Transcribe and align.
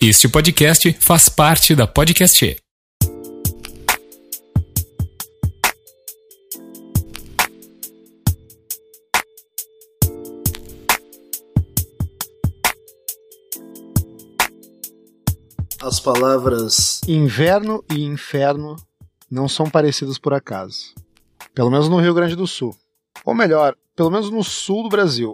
Este 0.00 0.28
podcast 0.28 0.92
faz 1.00 1.28
parte 1.28 1.74
da 1.74 1.84
Podcast. 1.84 2.56
As 15.82 15.98
palavras 15.98 17.00
Inverno 17.08 17.84
e 17.90 18.04
inferno 18.04 18.76
não 19.28 19.48
são 19.48 19.68
parecidos 19.68 20.16
por 20.16 20.32
acaso. 20.32 20.94
Pelo 21.52 21.72
menos 21.72 21.88
no 21.88 21.98
Rio 21.98 22.14
Grande 22.14 22.36
do 22.36 22.46
Sul. 22.46 22.72
Ou 23.24 23.34
melhor, 23.34 23.74
pelo 23.96 24.12
menos 24.12 24.30
no 24.30 24.44
sul 24.44 24.84
do 24.84 24.88
Brasil. 24.88 25.32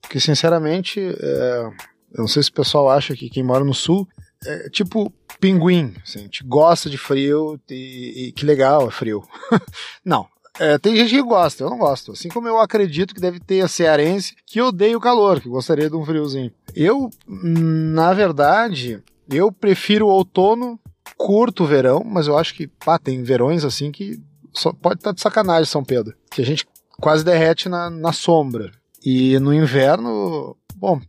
Porque, 0.00 0.18
sinceramente, 0.18 0.98
é... 1.20 1.95
eu 2.16 2.22
não 2.22 2.28
sei 2.28 2.42
se 2.42 2.48
o 2.48 2.54
pessoal 2.54 2.88
acha 2.88 3.14
que 3.14 3.28
quem 3.28 3.42
mora 3.42 3.62
no 3.62 3.74
sul 3.74 4.08
é 4.44 4.70
tipo 4.70 5.12
pinguim. 5.38 5.94
Assim, 6.02 6.20
a 6.20 6.22
gente 6.22 6.42
gosta 6.42 6.88
de 6.88 6.96
frio 6.96 7.60
e, 7.68 8.28
e 8.28 8.32
que 8.32 8.46
legal 8.46 8.88
é 8.88 8.90
frio. 8.90 9.22
não, 10.02 10.26
é, 10.58 10.78
tem 10.78 10.96
gente 10.96 11.10
que 11.10 11.22
gosta, 11.22 11.62
eu 11.62 11.68
não 11.68 11.76
gosto. 11.76 12.12
Assim 12.12 12.30
como 12.30 12.48
eu 12.48 12.58
acredito 12.58 13.14
que 13.14 13.20
deve 13.20 13.38
ter 13.38 13.60
a 13.60 13.68
cearense 13.68 14.34
que 14.46 14.62
odeia 14.62 14.96
o 14.96 15.00
calor, 15.00 15.40
que 15.40 15.48
gostaria 15.48 15.90
de 15.90 15.96
um 15.96 16.06
friozinho. 16.06 16.50
Eu, 16.74 17.10
na 17.28 18.14
verdade, 18.14 19.02
eu 19.28 19.52
prefiro 19.52 20.06
o 20.06 20.10
outono, 20.10 20.80
curto 21.18 21.64
o 21.64 21.66
verão, 21.66 22.02
mas 22.02 22.26
eu 22.26 22.38
acho 22.38 22.54
que 22.54 22.66
pá, 22.66 22.98
tem 22.98 23.22
verões 23.22 23.62
assim 23.62 23.92
que 23.92 24.18
só 24.54 24.72
pode 24.72 25.00
estar 25.00 25.12
de 25.12 25.20
sacanagem 25.20 25.66
São 25.66 25.84
Pedro. 25.84 26.14
Que 26.30 26.40
a 26.40 26.46
gente 26.46 26.66
quase 26.98 27.22
derrete 27.22 27.68
na, 27.68 27.90
na 27.90 28.12
sombra. 28.12 28.72
E 29.04 29.38
no 29.38 29.52
inverno, 29.52 30.56
bom, 30.74 31.00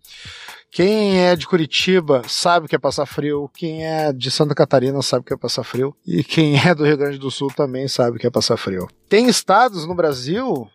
quem 0.78 1.20
é 1.20 1.36
de 1.36 1.48
Curitiba 1.48 2.22
sabe 2.28 2.68
que 2.68 2.76
é 2.76 2.78
passar 2.78 3.08
frio, 3.08 3.50
quem 3.52 3.84
é 3.84 4.14
de 4.14 4.30
Santa 4.30 4.54
Catarina 4.54 5.02
sabe 5.02 5.26
que 5.26 5.34
é 5.34 5.36
passar 5.36 5.64
frio, 5.64 5.96
e 6.06 6.24
quem 6.24 6.56
é 6.56 6.76
do 6.76 6.86
Rio 6.86 6.96
Grande 6.96 7.18
do 7.18 7.32
Sul 7.32 7.48
também 7.48 7.88
sabe 7.88 8.20
que 8.20 8.28
é 8.28 8.30
passar 8.30 8.58
frio. 8.58 8.88
Tem 9.10 9.28
estados 9.28 9.88
no 9.88 9.96
Brasil 9.96 10.70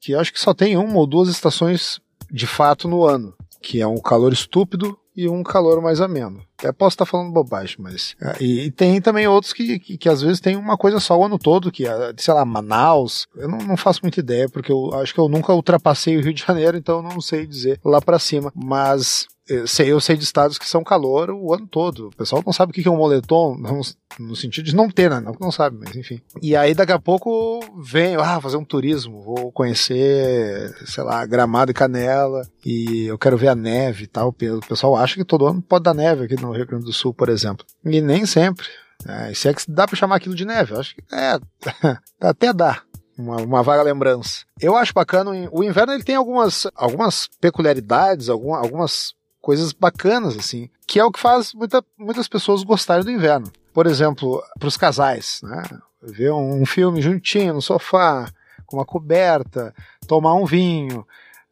que 0.00 0.14
acho 0.14 0.32
que 0.32 0.40
só 0.40 0.54
tem 0.54 0.78
uma 0.78 0.96
ou 0.96 1.06
duas 1.06 1.28
estações 1.28 2.00
de 2.30 2.46
fato 2.46 2.88
no 2.88 3.04
ano, 3.04 3.34
que 3.60 3.78
é 3.78 3.86
um 3.86 3.98
calor 3.98 4.32
estúpido 4.32 4.98
e 5.16 5.28
um 5.28 5.42
calor 5.42 5.80
mais 5.80 6.00
ameno. 6.00 6.42
Até 6.58 6.70
posso 6.72 6.94
estar 6.94 7.06
falando 7.06 7.32
bobagem, 7.32 7.76
mas. 7.78 8.14
É, 8.20 8.36
e, 8.40 8.60
e 8.66 8.70
tem 8.70 9.00
também 9.00 9.26
outros 9.26 9.52
que, 9.52 9.78
que, 9.78 9.96
que, 9.96 10.08
às 10.08 10.20
vezes 10.20 10.40
tem 10.40 10.56
uma 10.56 10.76
coisa 10.76 11.00
só 11.00 11.18
o 11.18 11.24
ano 11.24 11.38
todo, 11.38 11.72
que 11.72 11.86
é, 11.86 12.12
sei 12.18 12.34
lá, 12.34 12.44
Manaus. 12.44 13.26
Eu 13.34 13.48
não, 13.48 13.58
não, 13.58 13.76
faço 13.76 14.00
muita 14.02 14.20
ideia, 14.20 14.48
porque 14.48 14.70
eu 14.70 14.94
acho 14.94 15.14
que 15.14 15.20
eu 15.20 15.28
nunca 15.28 15.54
ultrapassei 15.54 16.16
o 16.16 16.22
Rio 16.22 16.34
de 16.34 16.44
Janeiro, 16.46 16.76
então 16.76 16.96
eu 16.96 17.02
não 17.02 17.20
sei 17.20 17.46
dizer 17.46 17.80
lá 17.82 18.00
para 18.00 18.18
cima. 18.18 18.52
Mas 18.54 19.26
sei, 19.66 19.92
eu 19.92 20.00
sei 20.00 20.16
de 20.16 20.24
estados 20.24 20.58
que 20.58 20.68
são 20.68 20.82
calor 20.82 21.30
o 21.30 21.54
ano 21.54 21.66
todo. 21.66 22.08
O 22.08 22.16
pessoal 22.16 22.42
não 22.44 22.52
sabe 22.52 22.70
o 22.70 22.74
que 22.74 22.86
é 22.86 22.90
um 22.90 22.96
moletom, 22.96 23.56
não, 23.56 23.80
no 24.18 24.34
sentido 24.34 24.64
de 24.64 24.74
não 24.74 24.90
ter, 24.90 25.10
né? 25.10 25.20
Não, 25.20 25.36
não 25.40 25.52
sabe, 25.52 25.78
mas 25.78 25.94
enfim. 25.94 26.20
E 26.42 26.56
aí 26.56 26.74
daqui 26.74 26.92
a 26.92 26.98
pouco 26.98 27.60
vem, 27.80 28.16
ah, 28.16 28.40
fazer 28.40 28.56
um 28.56 28.64
turismo, 28.64 29.22
vou 29.22 29.52
conhecer, 29.52 30.74
sei 30.86 31.04
lá, 31.04 31.24
Gramado 31.24 31.70
e 31.70 31.74
Canela, 31.74 32.42
e 32.64 33.06
eu 33.06 33.18
quero 33.18 33.36
ver 33.36 33.48
a 33.48 33.54
neve 33.54 34.04
e 34.04 34.06
tal. 34.06 34.28
O 34.28 34.66
pessoal 34.66 34.96
acha 34.96 35.14
que 35.14 35.24
todo 35.24 35.46
ano 35.46 35.62
pode 35.62 35.84
dar 35.84 35.94
neve 35.94 36.24
aqui 36.24 36.40
no 36.40 36.52
Rio 36.52 36.66
Grande 36.66 36.84
do 36.84 36.92
Sul, 36.92 37.14
por 37.14 37.28
exemplo. 37.28 37.64
E 37.84 38.00
nem 38.00 38.26
sempre. 38.26 38.66
É, 39.06 39.32
se 39.34 39.48
é 39.48 39.54
que 39.54 39.62
dá 39.70 39.86
para 39.86 39.96
chamar 39.96 40.16
aquilo 40.16 40.34
de 40.34 40.44
neve, 40.44 40.72
eu 40.72 40.80
acho 40.80 40.94
que 40.94 41.02
é, 41.12 41.38
até 42.20 42.52
dá. 42.52 42.82
Uma, 43.18 43.36
uma, 43.36 43.62
vaga 43.62 43.82
lembrança. 43.82 44.44
Eu 44.60 44.76
acho 44.76 44.92
bacana, 44.92 45.30
o 45.50 45.64
inverno 45.64 45.94
ele 45.94 46.04
tem 46.04 46.16
algumas, 46.16 46.66
algumas 46.74 47.30
peculiaridades, 47.40 48.28
algumas 48.28 49.14
coisas 49.46 49.72
bacanas, 49.72 50.36
assim, 50.36 50.68
que 50.88 50.98
é 50.98 51.04
o 51.04 51.12
que 51.12 51.20
faz 51.20 51.54
muita, 51.54 51.80
muitas 51.96 52.26
pessoas 52.26 52.64
gostarem 52.64 53.04
do 53.04 53.12
inverno. 53.12 53.46
Por 53.72 53.86
exemplo, 53.86 54.42
para 54.58 54.66
os 54.66 54.76
casais, 54.76 55.38
né? 55.40 55.62
Ver 56.02 56.32
um, 56.32 56.66
filme 56.66 57.00
juntinho 57.00 57.54
no 57.54 57.62
sofá, 57.62 58.28
com 58.66 58.76
uma 58.76 58.84
coberta, 58.84 59.72
tomar 60.08 60.34
um 60.34 60.44
vinho, 60.44 61.06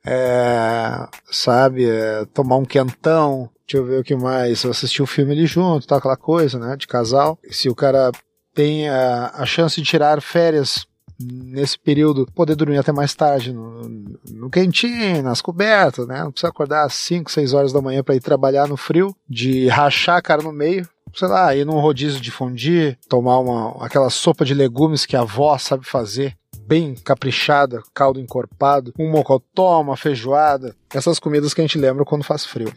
é, 0.04 1.06
sabe, 1.30 1.88
é, 1.88 2.24
tomar 2.34 2.56
um 2.56 2.64
quentão, 2.64 3.48
deixa 3.64 3.76
eu 3.76 3.84
ver 3.86 4.00
o 4.00 4.04
que 4.04 4.16
mais, 4.16 4.66
assistir 4.66 5.00
o 5.00 5.04
um 5.04 5.06
filme 5.06 5.30
ali 5.30 5.46
junto, 5.46 5.86
tal, 5.86 5.98
aquela 5.98 6.16
coisa, 6.16 6.58
né, 6.58 6.76
de 6.76 6.88
casal. 6.88 7.38
Se 7.48 7.68
o 7.68 7.76
cara 7.76 8.10
tem 8.52 8.88
a, 8.88 9.30
a 9.36 9.46
chance 9.46 9.80
de 9.80 9.86
tirar 9.86 10.20
férias 10.20 10.84
nesse 11.32 11.78
período, 11.78 12.26
poder 12.34 12.54
dormir 12.54 12.78
até 12.78 12.92
mais 12.92 13.14
tarde 13.14 13.52
no, 13.52 13.88
no 14.30 14.50
quentinho, 14.50 15.22
nas 15.22 15.40
cobertas, 15.40 16.06
né? 16.06 16.22
Não 16.22 16.30
precisa 16.30 16.48
acordar 16.48 16.84
às 16.84 16.94
5, 16.94 17.30
6 17.30 17.52
horas 17.52 17.72
da 17.72 17.80
manhã 17.80 18.02
para 18.02 18.14
ir 18.14 18.20
trabalhar 18.20 18.68
no 18.68 18.76
frio, 18.76 19.14
de 19.28 19.68
rachar 19.68 20.16
a 20.16 20.22
cara 20.22 20.42
no 20.42 20.52
meio, 20.52 20.88
sei 21.14 21.28
lá, 21.28 21.54
ir 21.54 21.64
num 21.64 21.80
rodízio 21.80 22.20
de 22.20 22.30
fundir, 22.30 22.98
tomar 23.08 23.38
uma, 23.38 23.84
aquela 23.84 24.10
sopa 24.10 24.44
de 24.44 24.54
legumes 24.54 25.06
que 25.06 25.16
a 25.16 25.20
avó 25.20 25.56
sabe 25.58 25.86
fazer, 25.86 26.36
bem 26.66 26.94
caprichada, 26.94 27.82
caldo 27.92 28.20
encorpado, 28.20 28.92
um 28.98 29.10
mocotó, 29.10 29.80
uma 29.80 29.96
feijoada, 29.96 30.74
essas 30.92 31.18
comidas 31.18 31.54
que 31.54 31.60
a 31.60 31.64
gente 31.64 31.78
lembra 31.78 32.04
quando 32.04 32.24
faz 32.24 32.44
frio. 32.44 32.72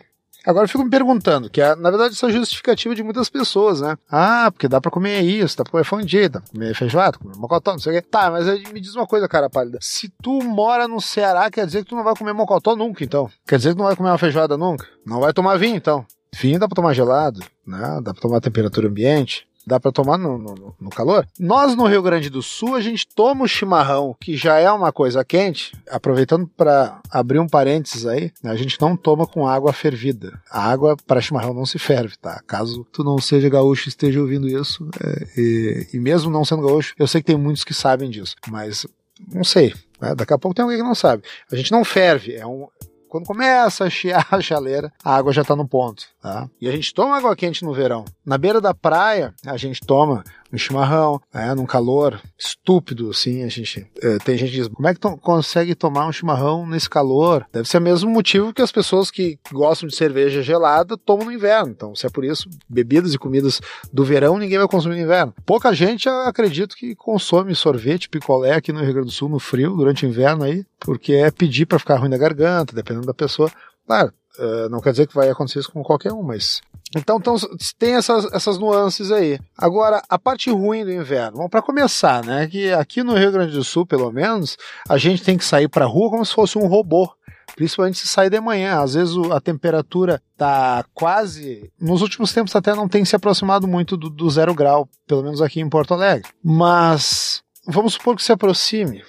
Agora 0.48 0.64
eu 0.64 0.70
fico 0.70 0.84
me 0.84 0.90
perguntando, 0.90 1.50
que 1.50 1.62
é, 1.62 1.76
na 1.76 1.90
verdade 1.90 2.14
isso 2.14 2.26
é 2.26 2.32
justificativa 2.32 2.96
de 2.96 3.04
muitas 3.04 3.30
pessoas, 3.30 3.82
né? 3.82 3.98
Ah, 4.10 4.50
porque 4.50 4.70
dá 4.70 4.80
pra 4.80 4.90
comer 4.90 5.22
isso, 5.22 5.58
dá 5.58 5.64
pra 5.66 5.72
comer 5.72 5.84
fondue, 5.84 6.30
dá 6.30 6.40
pra 6.40 6.50
comer 6.52 6.74
feijoada, 6.74 7.18
comer 7.18 7.36
mocotó, 7.36 7.74
não 7.74 7.80
sei 7.80 7.92
o 7.92 8.02
quê. 8.02 8.08
Tá, 8.10 8.32
mas 8.32 8.46
me 8.72 8.80
diz 8.80 8.96
uma 8.96 9.06
coisa, 9.06 9.28
cara 9.28 9.50
pálida. 9.50 9.78
Se 9.82 10.10
tu 10.24 10.42
mora 10.42 10.88
no 10.88 11.02
Ceará, 11.02 11.52
quer 11.52 11.66
dizer 11.66 11.84
que 11.84 11.90
tu 11.90 11.98
não 11.98 12.04
vai 12.04 12.16
comer 12.16 12.32
mocotó 12.32 12.78
nunca, 12.78 13.04
então. 13.04 13.30
Quer 13.46 13.58
dizer 13.58 13.70
que 13.70 13.76
tu 13.76 13.80
não 13.80 13.88
vai 13.88 13.96
comer 13.98 14.10
uma 14.10 14.18
feijoada 14.18 14.58
nunca? 14.58 14.88
Não 15.06 15.20
vai 15.20 15.34
tomar 15.34 15.58
vinho, 15.58 15.76
então. 15.76 16.06
Vinho 16.34 16.60
dá 16.60 16.68
pra 16.68 16.76
tomar 16.76 16.94
gelado, 16.94 17.42
né? 17.66 18.00
Dá 18.02 18.14
pra 18.14 18.22
tomar 18.22 18.40
temperatura 18.40 18.88
ambiente 18.88 19.47
dá 19.68 19.82
para 19.82 19.92
tomar 19.92 20.18
no, 20.18 20.38
no, 20.38 20.76
no, 20.80 20.90
calor. 20.90 21.28
Nós 21.38 21.76
no 21.76 21.86
Rio 21.86 22.02
Grande 22.02 22.30
do 22.30 22.42
Sul 22.42 22.74
a 22.74 22.80
gente 22.80 23.06
toma 23.06 23.44
o 23.44 23.48
chimarrão, 23.48 24.16
que 24.18 24.38
já 24.38 24.58
é 24.58 24.72
uma 24.72 24.94
coisa 24.94 25.26
quente. 25.26 25.74
Aproveitando 25.90 26.48
para 26.48 27.02
abrir 27.12 27.40
um 27.40 27.48
parênteses 27.48 28.06
aí, 28.06 28.32
a 28.46 28.56
gente 28.56 28.80
não 28.80 28.96
toma 28.96 29.28
com 29.28 29.46
água 29.46 29.74
fervida. 29.74 30.42
A 30.50 30.64
água 30.64 30.96
para 31.06 31.20
chimarrão 31.20 31.54
não 31.54 31.66
se 31.66 31.78
ferve, 31.78 32.18
tá? 32.18 32.42
Caso 32.48 32.88
tu 32.94 33.04
não 33.04 33.18
seja 33.20 33.50
gaúcho 33.50 33.88
e 33.88 33.90
esteja 33.90 34.22
ouvindo 34.22 34.48
isso, 34.48 34.90
é, 35.04 35.28
e, 35.38 35.88
e 35.94 36.00
mesmo 36.00 36.32
não 36.32 36.46
sendo 36.46 36.66
gaúcho, 36.66 36.96
eu 36.98 37.06
sei 37.06 37.22
que 37.22 37.28
tem 37.28 37.38
muitos 37.38 37.66
que 37.66 37.74
sabem 37.74 38.10
disso, 38.10 38.36
mas 38.50 38.88
não 39.34 39.44
sei. 39.44 39.74
Né? 40.00 40.16
Daqui 40.16 40.34
a 40.34 40.38
pouco 40.38 40.56
tem 40.56 40.64
alguém 40.64 40.78
que 40.78 40.84
não 40.84 40.96
sabe. 40.96 41.24
A 41.52 41.56
gente 41.58 41.72
não 41.74 41.84
ferve, 41.84 42.36
é 42.36 42.48
um, 42.48 42.68
quando 43.08 43.26
começa 43.26 43.86
a 43.86 43.90
chiar 43.90 44.28
a 44.30 44.40
chaleira, 44.42 44.92
a 45.04 45.16
água 45.16 45.34
já 45.34 45.42
está 45.42 45.56
no 45.56 45.68
ponto. 45.68 46.06
Tá? 46.28 46.50
E 46.60 46.68
a 46.68 46.72
gente 46.74 46.94
toma 46.94 47.16
água 47.16 47.34
quente 47.38 47.64
no 47.64 47.74
verão. 47.74 48.04
Na 48.26 48.38
beira 48.38 48.60
da 48.60 48.74
praia, 48.74 49.34
a 49.46 49.56
gente 49.56 49.80
toma 49.80 50.26
um 50.52 50.58
chimarrão, 50.58 51.22
né, 51.34 51.56
num 51.56 51.66
calor 51.66 52.22
estúpido, 52.38 53.10
assim, 53.12 53.44
a 53.44 53.48
gente, 53.48 53.90
é, 54.02 54.18
tem 54.18 54.38
gente 54.38 54.52
que 54.52 54.58
diz, 54.58 54.68
como 54.68 54.90
é 54.90 54.94
que 54.94 55.00
to 55.00 55.16
consegue 55.18 55.74
tomar 55.74 56.06
um 56.06 56.12
chimarrão 56.12 56.68
nesse 56.68 56.90
calor? 56.90 57.46
Deve 57.52 57.66
ser 57.66 57.78
o 57.78 57.82
mesmo 57.82 58.10
motivo 58.10 58.54
que 58.54 58.62
as 58.62 58.74
pessoas 58.74 59.10
que 59.10 59.40
gostam 59.54 59.88
de 59.88 59.96
cerveja 59.96 60.42
gelada 60.42 60.98
tomam 60.98 61.28
no 61.28 61.32
inverno, 61.32 61.72
então 61.72 61.96
se 61.96 62.06
é 62.06 62.10
por 62.10 62.26
isso, 62.26 62.50
bebidas 62.68 63.14
e 63.14 63.18
comidas 63.18 63.62
do 63.92 64.04
verão 64.04 64.38
ninguém 64.38 64.58
vai 64.58 64.68
consumir 64.68 64.96
no 64.96 65.04
inverno. 65.04 65.34
Pouca 65.46 65.74
gente, 65.74 66.10
acredito 66.10 66.76
que 66.76 66.94
consome 66.94 67.56
sorvete, 67.56 68.10
picolé 68.10 68.54
aqui 68.54 68.74
no 68.74 68.82
Rio 68.82 68.94
Grande 68.94 69.08
do 69.08 69.14
Sul 69.14 69.30
no 69.30 69.40
frio, 69.40 69.78
durante 69.78 70.06
o 70.06 70.10
inverno 70.10 70.44
aí, 70.44 70.66
porque 70.80 71.14
é 71.14 71.32
pedir 71.32 71.66
para 71.66 71.80
ficar 71.80 71.96
ruim 71.96 72.10
da 72.10 72.18
garganta, 72.18 72.76
dependendo 72.76 73.08
da 73.08 73.14
pessoa. 73.14 73.50
Claro, 73.86 74.12
Uh, 74.38 74.70
não 74.70 74.80
quer 74.80 74.92
dizer 74.92 75.08
que 75.08 75.16
vai 75.16 75.30
acontecer 75.30 75.60
isso 75.60 75.72
com 75.72 75.84
qualquer 75.84 76.14
um, 76.14 76.22
mas 76.22 76.62
então, 76.96 77.18
então 77.18 77.36
tem 77.78 77.96
essas, 77.96 78.32
essas 78.32 78.58
nuances 78.58 79.12
aí. 79.12 79.40
Agora, 79.58 80.02
a 80.08 80.18
parte 80.18 80.50
ruim 80.50 80.86
do 80.86 80.92
inverno. 80.92 81.40
Bom, 81.40 81.50
para 81.50 81.62
começar, 81.62 82.24
né? 82.24 82.48
Que 82.48 82.72
aqui 82.72 83.04
no 83.04 83.16
Rio 83.16 83.32
Grande 83.32 83.54
do 83.54 83.64
Sul, 83.64 83.86
pelo 83.86 84.12
menos, 84.12 84.58
a 84.88 84.98
gente 84.98 85.24
tem 85.24 85.38
que 85.38 85.44
sair 85.44 85.68
para 85.68 85.86
rua 85.86 86.10
como 86.10 86.26
se 86.26 86.34
fosse 86.34 86.58
um 86.58 86.68
robô. 86.68 87.12
Principalmente 87.56 87.98
se 87.98 88.08
sair 88.08 88.30
de 88.30 88.40
manhã. 88.40 88.82
Às 88.82 88.94
vezes 88.94 89.16
a 89.32 89.42
temperatura 89.42 90.22
tá 90.38 90.86
quase. 90.94 91.72
Nos 91.80 92.02
últimos 92.02 92.32
tempos 92.32 92.56
até 92.56 92.76
não 92.76 92.88
tem 92.88 93.04
se 93.04 93.16
aproximado 93.16 93.68
muito 93.68 93.98
do, 93.98 94.10
do 94.10 94.30
zero 94.30 94.54
grau, 94.54 94.88
pelo 95.08 95.24
menos 95.24 95.42
aqui 95.42 95.60
em 95.60 95.70
Porto 95.70 95.94
Alegre. 95.94 96.30
Mas 96.44 97.42
vamos 97.66 97.94
supor 97.94 98.16
que 98.16 98.24
se 98.24 98.32
aproxime. 98.32 99.04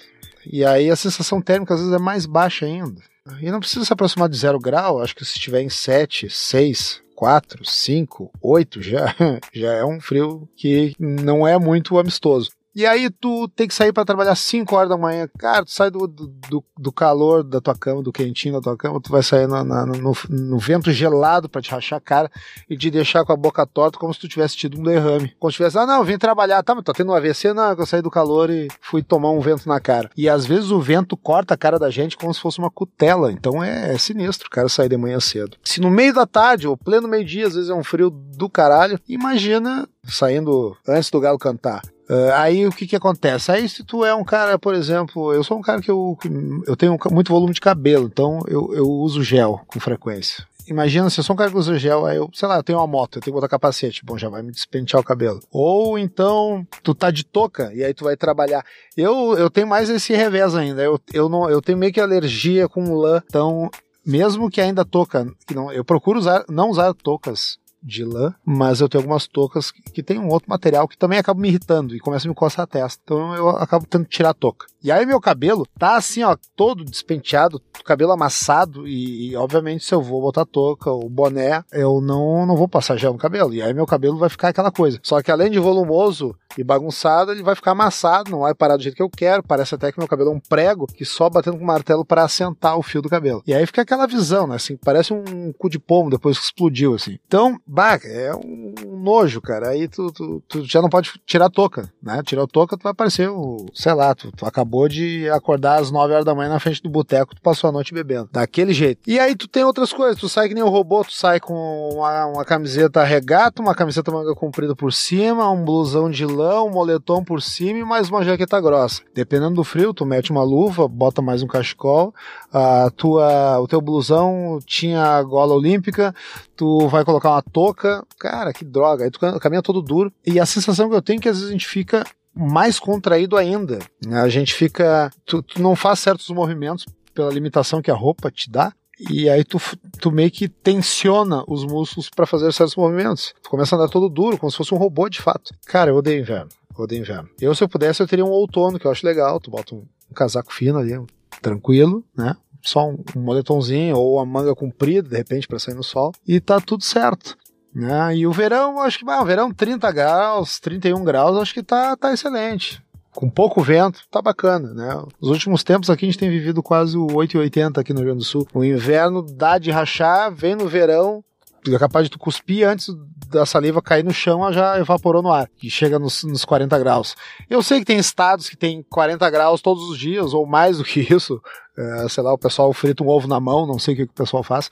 E 0.51 0.65
aí 0.65 0.89
a 0.89 0.95
sensação 0.95 1.41
térmica 1.41 1.73
às 1.73 1.79
vezes 1.79 1.93
é 1.93 1.99
mais 1.99 2.25
baixa 2.25 2.65
ainda. 2.65 3.01
E 3.41 3.51
não 3.51 3.59
precisa 3.59 3.85
se 3.85 3.93
aproximar 3.93 4.29
de 4.29 4.37
zero 4.37 4.59
grau, 4.59 5.01
acho 5.01 5.15
que 5.15 5.25
se 5.25 5.33
estiver 5.33 5.61
em 5.61 5.69
7, 5.69 6.29
6, 6.29 7.01
4, 7.15 7.65
5, 7.65 8.31
8 8.41 8.81
já, 8.81 9.15
já 9.53 9.73
é 9.73 9.85
um 9.85 9.99
frio 9.99 10.47
que 10.55 10.93
não 10.99 11.47
é 11.47 11.57
muito 11.57 11.97
amistoso. 11.97 12.51
E 12.79 12.85
aí 12.85 13.09
tu 13.09 13.45
tem 13.49 13.67
que 13.67 13.75
sair 13.75 13.91
para 13.91 14.05
trabalhar 14.05 14.33
5 14.35 14.73
horas 14.73 14.87
da 14.87 14.97
manhã. 14.97 15.27
Cara, 15.37 15.65
tu 15.65 15.71
sai 15.71 15.91
do, 15.91 16.07
do, 16.07 16.63
do, 16.77 16.93
calor 16.93 17.43
da 17.43 17.59
tua 17.59 17.75
cama, 17.75 18.01
do 18.01 18.09
quentinho 18.09 18.53
da 18.53 18.61
tua 18.61 18.77
cama, 18.77 19.01
tu 19.01 19.11
vai 19.11 19.21
sair 19.21 19.49
na, 19.49 19.65
na, 19.65 19.85
no, 19.85 20.13
no, 20.29 20.57
vento 20.57 20.89
gelado 20.89 21.49
para 21.49 21.61
te 21.61 21.71
rachar 21.71 21.97
a 21.97 22.01
cara 22.01 22.31
e 22.69 22.77
te 22.77 22.89
deixar 22.89 23.25
com 23.25 23.33
a 23.33 23.35
boca 23.35 23.65
torta 23.65 23.99
como 23.99 24.13
se 24.13 24.21
tu 24.21 24.29
tivesse 24.29 24.55
tido 24.55 24.79
um 24.79 24.83
derrame. 24.83 25.35
Como 25.37 25.51
se 25.51 25.57
tivesse, 25.57 25.77
ah, 25.77 25.85
não, 25.85 26.05
vim 26.05 26.17
trabalhar, 26.17 26.63
tá, 26.63 26.73
mas 26.73 26.85
tô 26.85 26.93
tendo 26.93 27.11
um 27.11 27.15
AVC, 27.15 27.51
não, 27.51 27.73
eu 27.73 27.85
saí 27.85 28.01
do 28.01 28.09
calor 28.09 28.49
e 28.49 28.69
fui 28.79 29.03
tomar 29.03 29.31
um 29.31 29.41
vento 29.41 29.67
na 29.67 29.81
cara. 29.81 30.09
E 30.15 30.29
às 30.29 30.45
vezes 30.45 30.71
o 30.71 30.79
vento 30.79 31.17
corta 31.17 31.55
a 31.55 31.57
cara 31.57 31.77
da 31.77 31.89
gente 31.89 32.15
como 32.15 32.33
se 32.33 32.39
fosse 32.39 32.59
uma 32.59 32.71
cutela. 32.71 33.29
Então 33.29 33.61
é, 33.61 33.93
é 33.93 33.97
sinistro 33.97 34.49
cara 34.49 34.69
sair 34.69 34.87
de 34.87 34.95
manhã 34.95 35.19
cedo. 35.19 35.57
Se 35.65 35.81
no 35.81 35.91
meio 35.91 36.13
da 36.13 36.25
tarde 36.25 36.65
ou 36.65 36.77
pleno 36.77 37.09
meio-dia, 37.09 37.45
às 37.45 37.55
vezes 37.55 37.69
é 37.69 37.75
um 37.75 37.83
frio 37.83 38.09
do 38.09 38.49
caralho, 38.49 38.97
imagina 39.05 39.85
saindo 40.05 40.77
antes 40.87 41.11
do 41.11 41.19
galo 41.19 41.37
cantar. 41.37 41.81
Uh, 42.09 42.33
aí 42.33 42.65
o 42.65 42.71
que 42.71 42.87
que 42.87 42.95
acontece? 42.95 43.51
Aí 43.51 43.69
se 43.69 43.83
tu 43.83 44.03
é 44.03 44.15
um 44.15 44.23
cara, 44.23 44.57
por 44.57 44.73
exemplo, 44.73 45.31
eu 45.31 45.43
sou 45.43 45.59
um 45.59 45.61
cara 45.61 45.79
que 45.79 45.91
eu, 45.91 46.17
eu 46.65 46.75
tenho 46.75 46.97
muito 47.11 47.31
volume 47.31 47.53
de 47.53 47.61
cabelo, 47.61 48.09
então 48.11 48.39
eu, 48.47 48.73
eu 48.73 48.89
uso 48.89 49.23
gel 49.23 49.61
com 49.67 49.79
frequência. 49.79 50.43
Imagina 50.67 51.09
se 51.09 51.19
eu 51.19 51.23
sou 51.23 51.35
um 51.35 51.37
cara 51.37 51.51
que 51.51 51.57
usa 51.57 51.77
gel, 51.77 52.05
aí 52.05 52.17
eu, 52.17 52.29
sei 52.33 52.47
lá, 52.47 52.57
eu 52.57 52.63
tenho 52.63 52.79
uma 52.79 52.87
moto, 52.87 53.17
eu 53.17 53.21
tenho 53.21 53.33
que 53.33 53.39
botar 53.39 53.47
capacete, 53.47 54.03
bom, 54.03 54.17
já 54.17 54.27
vai 54.27 54.41
me 54.41 54.51
despentear 54.51 54.99
o 54.99 55.05
cabelo. 55.05 55.39
Ou 55.51 55.99
então, 55.99 56.65
tu 56.83 56.95
tá 56.95 57.11
de 57.11 57.23
touca 57.23 57.71
e 57.73 57.83
aí 57.83 57.93
tu 57.93 58.03
vai 58.03 58.15
trabalhar. 58.15 58.63
Eu, 58.97 59.37
eu 59.37 59.49
tenho 59.49 59.67
mais 59.67 59.89
esse 59.89 60.13
revés 60.13 60.55
ainda, 60.55 60.81
eu, 60.81 60.99
eu, 61.13 61.29
não, 61.29 61.47
eu 61.47 61.61
tenho 61.61 61.77
meio 61.77 61.93
que 61.93 62.01
alergia 62.01 62.67
com 62.67 62.95
lã, 62.95 63.21
então 63.27 63.69
mesmo 64.05 64.49
que 64.49 64.61
ainda 64.61 64.83
touca, 64.83 65.27
que 65.45 65.53
não, 65.53 65.71
eu 65.71 65.85
procuro 65.85 66.17
usar, 66.17 66.43
não 66.49 66.69
usar 66.69 66.93
toucas 66.95 67.59
de 67.81 68.03
lã, 68.03 68.33
mas 68.45 68.81
eu 68.81 68.89
tenho 68.89 69.01
algumas 69.01 69.27
toucas 69.27 69.71
que, 69.71 69.81
que 69.81 70.03
tem 70.03 70.19
um 70.19 70.29
outro 70.29 70.49
material 70.49 70.87
que 70.87 70.97
também 70.97 71.19
acaba 71.19 71.39
me 71.39 71.47
irritando 71.47 71.95
e 71.95 71.99
começa 71.99 72.27
a 72.27 72.29
me 72.29 72.35
coçar 72.35 72.63
a 72.63 72.67
testa. 72.67 73.01
Então 73.03 73.35
eu 73.35 73.49
acabo 73.49 73.85
tendo 73.85 74.05
que 74.05 74.11
tirar 74.11 74.31
a 74.31 74.33
touca. 74.33 74.67
E 74.81 74.91
aí 74.91 75.05
meu 75.05 75.19
cabelo 75.19 75.67
tá 75.77 75.97
assim, 75.97 76.23
ó, 76.23 76.37
todo 76.55 76.85
despenteado, 76.85 77.61
cabelo 77.83 78.11
amassado 78.11 78.87
e, 78.87 79.29
e 79.29 79.35
obviamente 79.35 79.83
se 79.83 79.93
eu 79.93 80.01
vou 80.01 80.21
botar 80.21 80.45
touca 80.45 80.89
ou 80.89 81.09
boné, 81.09 81.63
eu 81.71 81.99
não, 81.99 82.45
não 82.45 82.55
vou 82.55 82.67
passar 82.67 82.97
gel 82.97 83.13
no 83.13 83.19
cabelo. 83.19 83.53
E 83.53 83.61
aí 83.61 83.73
meu 83.73 83.85
cabelo 83.85 84.17
vai 84.17 84.29
ficar 84.29 84.49
aquela 84.49 84.71
coisa. 84.71 84.99
Só 85.03 85.21
que 85.21 85.31
além 85.31 85.51
de 85.51 85.59
volumoso 85.59 86.35
e 86.57 86.63
bagunçado, 86.63 87.31
ele 87.31 87.43
vai 87.43 87.55
ficar 87.55 87.71
amassado, 87.71 88.31
não 88.31 88.39
vai 88.39 88.53
parar 88.55 88.77
do 88.77 88.83
jeito 88.83 88.95
que 88.95 89.03
eu 89.03 89.09
quero. 89.09 89.43
Parece 89.43 89.75
até 89.75 89.91
que 89.91 89.99
meu 89.99 90.07
cabelo 90.07 90.31
é 90.31 90.33
um 90.33 90.39
prego 90.39 90.87
que 90.87 91.05
só 91.05 91.29
batendo 91.29 91.57
com 91.57 91.65
martelo 91.65 92.05
para 92.05 92.23
assentar 92.23 92.77
o 92.77 92.83
fio 92.83 93.01
do 93.01 93.09
cabelo. 93.09 93.43
E 93.45 93.53
aí 93.53 93.65
fica 93.65 93.81
aquela 93.81 94.07
visão, 94.07 94.47
né, 94.47 94.55
assim, 94.55 94.77
parece 94.77 95.13
um 95.13 95.51
cu 95.53 95.69
de 95.69 95.79
pomo 95.79 96.09
depois 96.09 96.37
que 96.37 96.45
explodiu 96.45 96.93
assim. 96.93 97.19
Então, 97.27 97.59
bah, 97.69 97.99
é 98.03 98.33
um 98.35 98.73
nojo, 98.99 99.41
cara. 99.41 99.69
Aí 99.69 99.87
tu, 99.87 100.11
tu, 100.11 100.43
tu 100.47 100.63
já 100.63 100.81
não 100.81 100.89
pode 100.89 101.11
tirar 101.25 101.45
a 101.45 101.49
touca, 101.49 101.91
né? 102.01 102.21
Tirar 102.23 102.43
a 102.43 102.47
touca, 102.47 102.77
tu 102.77 102.83
vai 102.83 102.93
parecer 102.93 103.29
o, 103.29 103.65
sei 103.73 103.93
lá, 103.93 104.13
tu, 104.13 104.31
tu 104.31 104.45
acabou 104.45 104.87
de 104.87 105.29
acordar 105.29 105.79
às 105.79 105.91
9 105.91 106.13
horas 106.13 106.25
da 106.25 106.35
manhã 106.35 106.49
na 106.49 106.59
frente 106.59 106.81
do 106.81 106.89
boteco, 106.89 107.35
tu 107.35 107.41
passou 107.41 107.69
a 107.69 107.73
noite 107.73 107.93
bebendo. 107.93 108.29
Daquele 108.31 108.73
jeito. 108.73 109.01
E 109.07 109.19
aí 109.19 109.35
tu 109.35 109.47
tem 109.47 109.63
outras 109.63 109.93
coisas, 109.93 110.19
tu 110.19 110.27
sai 110.27 110.47
que 110.47 110.53
nem 110.53 110.63
o 110.63 110.69
robô, 110.69 111.03
tu 111.03 111.13
sai 111.13 111.39
com 111.39 111.89
uma, 111.93 112.25
uma 112.25 112.45
camiseta 112.45 113.03
regata, 113.03 113.61
uma 113.61 113.75
camiseta 113.75 114.11
manga 114.11 114.35
comprida 114.35 114.75
por 114.75 114.91
cima, 114.91 115.49
um 115.49 115.63
blusão 115.63 116.09
de 116.09 116.25
lã, 116.25 116.61
um 116.63 116.69
moletom 116.69 117.23
por 117.23 117.41
cima 117.41 117.79
e 117.79 117.83
mais 117.83 118.09
uma 118.09 118.23
jaqueta 118.23 118.59
grossa. 118.59 119.01
Dependendo 119.13 119.55
do 119.55 119.63
frio, 119.63 119.93
tu 119.93 120.05
mete 120.05 120.31
uma 120.31 120.43
luva, 120.43 120.87
bota 120.87 121.21
mais 121.21 121.41
um 121.41 121.47
cachecol, 121.47 122.13
a 122.51 122.89
tua, 122.95 123.59
o 123.59 123.67
teu 123.67 123.81
blusão 123.81 124.59
tinha 124.65 125.21
gola 125.23 125.53
olímpica, 125.53 126.13
tu 126.55 126.87
vai 126.87 127.05
colocar 127.05 127.29
uma 127.31 127.41
touca, 127.41 128.03
cara, 128.17 128.51
que 128.51 128.65
droga, 128.65 128.88
aí 128.97 129.11
tu 129.11 129.19
caminha 129.39 129.61
todo 129.61 129.81
duro. 129.81 130.11
E 130.25 130.39
a 130.39 130.45
sensação 130.45 130.89
que 130.89 130.95
eu 130.95 131.01
tenho 131.01 131.19
é 131.19 131.21
que 131.21 131.29
às 131.29 131.35
vezes 131.37 131.49
a 131.49 131.51
gente 131.51 131.67
fica 131.67 132.03
mais 132.33 132.79
contraído 132.79 133.35
ainda. 133.35 133.79
Né? 134.05 134.19
A 134.21 134.29
gente 134.29 134.53
fica. 134.53 135.11
Tu, 135.25 135.41
tu 135.41 135.61
não 135.61 135.75
faz 135.75 135.99
certos 135.99 136.29
movimentos 136.29 136.85
pela 137.13 137.31
limitação 137.31 137.81
que 137.81 137.91
a 137.91 137.95
roupa 137.95 138.31
te 138.31 138.49
dá. 138.49 138.73
E 139.09 139.29
aí 139.29 139.45
tu, 139.45 139.59
tu 139.99 140.11
meio 140.11 140.29
que 140.29 140.49
tensiona 140.49 141.43
os 141.47 141.63
músculos 141.63 142.09
para 142.09 142.25
fazer 142.25 142.51
certos 142.51 142.75
movimentos. 142.75 143.33
Tu 143.41 143.49
começa 143.49 143.75
a 143.75 143.79
andar 143.79 143.89
todo 143.89 144.09
duro, 144.09 144.37
como 144.37 144.51
se 144.51 144.57
fosse 144.57 144.73
um 144.73 144.77
robô 144.77 145.07
de 145.07 145.21
fato. 145.21 145.53
Cara, 145.65 145.91
eu 145.91 145.95
odeio 145.95 146.19
inverno. 146.19 146.49
Eu 146.77 146.83
odeio 146.83 147.01
inverno. 147.01 147.29
Eu, 147.39 147.55
se 147.55 147.63
eu 147.63 147.69
pudesse, 147.69 148.01
eu 148.01 148.07
teria 148.07 148.25
um 148.25 148.29
outono, 148.29 148.77
que 148.77 148.85
eu 148.85 148.91
acho 148.91 149.05
legal. 149.05 149.39
Tu 149.39 149.49
bota 149.49 149.73
um, 149.73 149.85
um 150.09 150.13
casaco 150.13 150.53
fino 150.53 150.79
ali, 150.79 150.99
tranquilo, 151.41 152.03
né? 152.15 152.35
Só 152.61 152.89
um, 152.89 153.01
um 153.15 153.21
moletomzinho 153.21 153.95
ou 153.95 154.15
uma 154.15 154.25
manga 154.25 154.53
comprida, 154.53 155.07
de 155.07 155.15
repente, 155.15 155.47
para 155.47 155.59
sair 155.59 155.75
no 155.75 155.83
sol. 155.83 156.11
E 156.27 156.41
tá 156.41 156.59
tudo 156.59 156.83
certo. 156.83 157.37
Né? 157.73 158.17
E 158.17 158.27
o 158.27 158.31
verão, 158.31 158.79
acho 158.81 158.99
que 158.99 159.05
bah, 159.05 159.21
o 159.21 159.25
verão 159.25 159.53
30 159.53 159.91
graus, 159.91 160.59
31 160.59 161.03
graus, 161.03 161.37
acho 161.37 161.53
que 161.53 161.63
tá, 161.63 161.95
tá 161.95 162.11
excelente. 162.11 162.81
Com 163.11 163.29
pouco 163.29 163.61
vento, 163.61 164.01
tá 164.09 164.21
bacana, 164.21 164.73
né? 164.73 165.03
Nos 165.19 165.31
últimos 165.31 165.63
tempos 165.63 165.89
aqui 165.89 166.05
a 166.05 166.09
gente 166.09 166.19
tem 166.19 166.29
vivido 166.29 166.61
quase 166.61 166.97
o 166.97 167.07
8,80 167.07 167.79
aqui 167.79 167.91
no 167.91 167.99
Rio 167.99 168.09
Grande 168.09 168.19
do 168.19 168.25
Sul. 168.25 168.47
O 168.53 168.63
inverno 168.63 169.21
dá 169.21 169.57
de 169.57 169.71
rachar, 169.71 170.33
vem 170.33 170.55
no 170.55 170.67
verão, 170.67 171.23
é 171.67 171.77
capaz 171.77 172.05
de 172.05 172.11
tu 172.11 172.19
cuspir 172.19 172.67
antes 172.67 172.89
da 173.27 173.45
saliva 173.45 173.81
cair 173.81 174.03
no 174.03 174.13
chão, 174.13 174.41
ela 174.41 174.53
já 174.53 174.79
evaporou 174.79 175.21
no 175.21 175.31
ar, 175.31 175.49
e 175.61 175.69
chega 175.69 175.99
nos, 175.99 176.23
nos 176.23 176.45
40 176.45 176.77
graus. 176.79 177.15
Eu 177.49 177.61
sei 177.61 177.79
que 177.79 177.85
tem 177.85 177.97
estados 177.97 178.49
que 178.49 178.57
tem 178.57 178.83
40 178.89 179.29
graus 179.29 179.61
todos 179.61 179.83
os 179.89 179.97
dias, 179.97 180.33
ou 180.33 180.45
mais 180.45 180.77
do 180.77 180.83
que 180.83 181.01
isso. 181.13 181.41
É, 181.77 182.09
sei 182.09 182.23
lá, 182.23 182.33
o 182.33 182.37
pessoal 182.37 182.71
frita 182.73 183.03
um 183.03 183.07
ovo 183.07 183.27
na 183.27 183.39
mão, 183.39 183.67
não 183.67 183.77
sei 183.77 183.93
o 183.93 183.97
que, 183.97 184.05
que 184.05 184.11
o 184.11 184.15
pessoal 184.15 184.43
faz, 184.43 184.69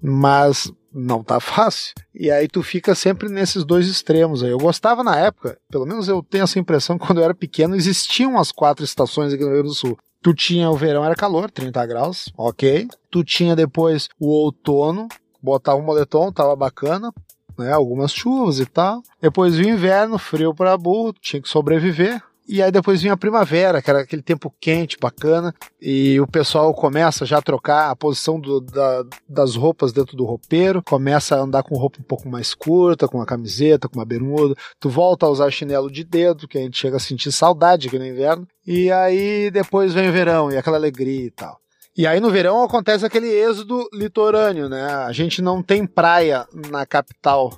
mas 0.00 0.72
não 0.94 1.22
tá 1.22 1.40
fácil. 1.40 1.94
E 2.14 2.30
aí 2.30 2.46
tu 2.48 2.62
fica 2.62 2.94
sempre 2.94 3.28
nesses 3.28 3.64
dois 3.64 3.86
extremos 3.86 4.42
aí. 4.42 4.50
Eu 4.50 4.58
gostava 4.58 5.02
na 5.02 5.16
época, 5.16 5.58
pelo 5.70 5.86
menos 5.86 6.08
eu 6.08 6.22
tenho 6.22 6.44
essa 6.44 6.58
impressão 6.58 6.98
que 6.98 7.04
quando 7.06 7.18
eu 7.18 7.24
era 7.24 7.34
pequeno 7.34 7.74
existiam 7.74 8.38
as 8.38 8.52
quatro 8.52 8.84
estações 8.84 9.32
aqui 9.32 9.42
no 9.42 9.48
Rio 9.48 9.58
Grande 9.58 9.74
do 9.74 9.74
Sul. 9.74 9.98
Tu 10.22 10.32
tinha 10.34 10.70
o 10.70 10.76
verão, 10.76 11.04
era 11.04 11.16
calor, 11.16 11.50
30 11.50 11.84
graus, 11.86 12.32
ok. 12.36 12.88
Tu 13.10 13.24
tinha 13.24 13.56
depois 13.56 14.08
o 14.20 14.28
outono, 14.28 15.08
botava 15.42 15.78
um 15.78 15.82
moletom, 15.82 16.30
tava 16.30 16.54
bacana, 16.54 17.12
né? 17.58 17.72
Algumas 17.72 18.12
chuvas 18.12 18.60
e 18.60 18.66
tal. 18.66 19.02
Depois 19.20 19.56
o 19.56 19.62
inverno, 19.62 20.18
frio 20.18 20.54
para 20.54 20.76
burro, 20.78 21.12
tinha 21.12 21.42
que 21.42 21.48
sobreviver. 21.48 22.22
E 22.48 22.60
aí 22.60 22.72
depois 22.72 23.00
vinha 23.00 23.14
a 23.14 23.16
primavera, 23.16 23.80
que 23.80 23.88
era 23.88 24.00
aquele 24.00 24.22
tempo 24.22 24.52
quente, 24.60 24.96
bacana, 25.00 25.54
e 25.80 26.20
o 26.20 26.26
pessoal 26.26 26.74
começa 26.74 27.24
já 27.24 27.38
a 27.38 27.42
trocar 27.42 27.90
a 27.90 27.96
posição 27.96 28.40
do, 28.40 28.60
da, 28.60 29.04
das 29.28 29.54
roupas 29.54 29.92
dentro 29.92 30.16
do 30.16 30.24
roupeiro, 30.24 30.82
começa 30.82 31.36
a 31.36 31.40
andar 31.40 31.62
com 31.62 31.76
roupa 31.76 31.98
um 32.00 32.04
pouco 32.04 32.28
mais 32.28 32.52
curta, 32.52 33.06
com 33.06 33.18
uma 33.18 33.26
camiseta, 33.26 33.88
com 33.88 33.98
uma 33.98 34.04
bermuda, 34.04 34.56
tu 34.80 34.90
volta 34.90 35.24
a 35.24 35.30
usar 35.30 35.50
chinelo 35.50 35.90
de 35.90 36.02
dedo, 36.02 36.48
que 36.48 36.58
a 36.58 36.60
gente 36.60 36.78
chega 36.78 36.96
a 36.96 37.00
sentir 37.00 37.30
saudade 37.30 37.86
aqui 37.86 37.98
no 37.98 38.06
inverno, 38.06 38.46
e 38.66 38.90
aí 38.90 39.50
depois 39.50 39.92
vem 39.94 40.08
o 40.08 40.12
verão 40.12 40.50
e 40.50 40.56
aquela 40.56 40.76
alegria 40.76 41.26
e 41.26 41.30
tal. 41.30 41.62
E 41.96 42.06
aí 42.06 42.20
no 42.20 42.30
verão 42.30 42.62
acontece 42.62 43.04
aquele 43.04 43.28
êxodo 43.28 43.86
litorâneo, 43.92 44.66
né? 44.66 44.82
A 44.82 45.12
gente 45.12 45.42
não 45.42 45.62
tem 45.62 45.86
praia 45.86 46.46
na 46.70 46.86
capital 46.86 47.52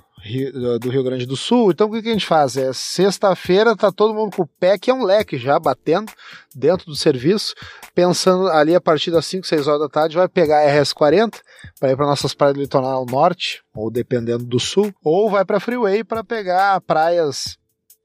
do 0.79 0.89
Rio 0.89 1.03
Grande 1.03 1.25
do 1.25 1.37
Sul. 1.37 1.71
Então 1.71 1.87
o 1.87 1.91
que 1.91 2.09
a 2.09 2.11
gente 2.11 2.25
faz? 2.25 2.57
É 2.57 2.73
sexta-feira 2.73 3.75
tá 3.75 3.91
todo 3.91 4.13
mundo 4.13 4.35
com 4.35 4.41
o 4.41 4.47
pé, 4.47 4.77
que 4.77 4.89
é 4.89 4.93
um 4.93 5.03
leque 5.03 5.37
já 5.37 5.59
batendo 5.59 6.11
dentro 6.53 6.87
do 6.87 6.95
serviço, 6.95 7.53
pensando 7.93 8.47
ali 8.47 8.73
a 8.73 8.81
partir 8.81 9.11
das 9.11 9.25
5, 9.25 9.45
6 9.45 9.67
horas 9.67 9.81
da 9.81 9.89
tarde, 9.89 10.15
vai 10.15 10.27
pegar 10.27 10.61
a 10.61 10.81
RS40 10.81 11.35
para 11.79 11.91
ir 11.91 11.95
para 11.95 12.05
nossas 12.07 12.33
praias 12.33 12.55
do 12.55 12.61
litoral 12.61 13.05
norte, 13.05 13.63
ou 13.75 13.91
dependendo 13.91 14.43
do 14.43 14.59
sul, 14.59 14.93
ou 15.03 15.29
vai 15.29 15.45
para 15.45 15.59
Freeway 15.59 16.03
para 16.03 16.23
pegar 16.23 16.81
praias, 16.81 17.57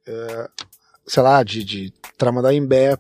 é, 0.07 0.49
sei 1.07 1.23
lá, 1.23 1.43
de, 1.43 1.65
de 1.65 1.93
Tramandaímbé 2.19 2.99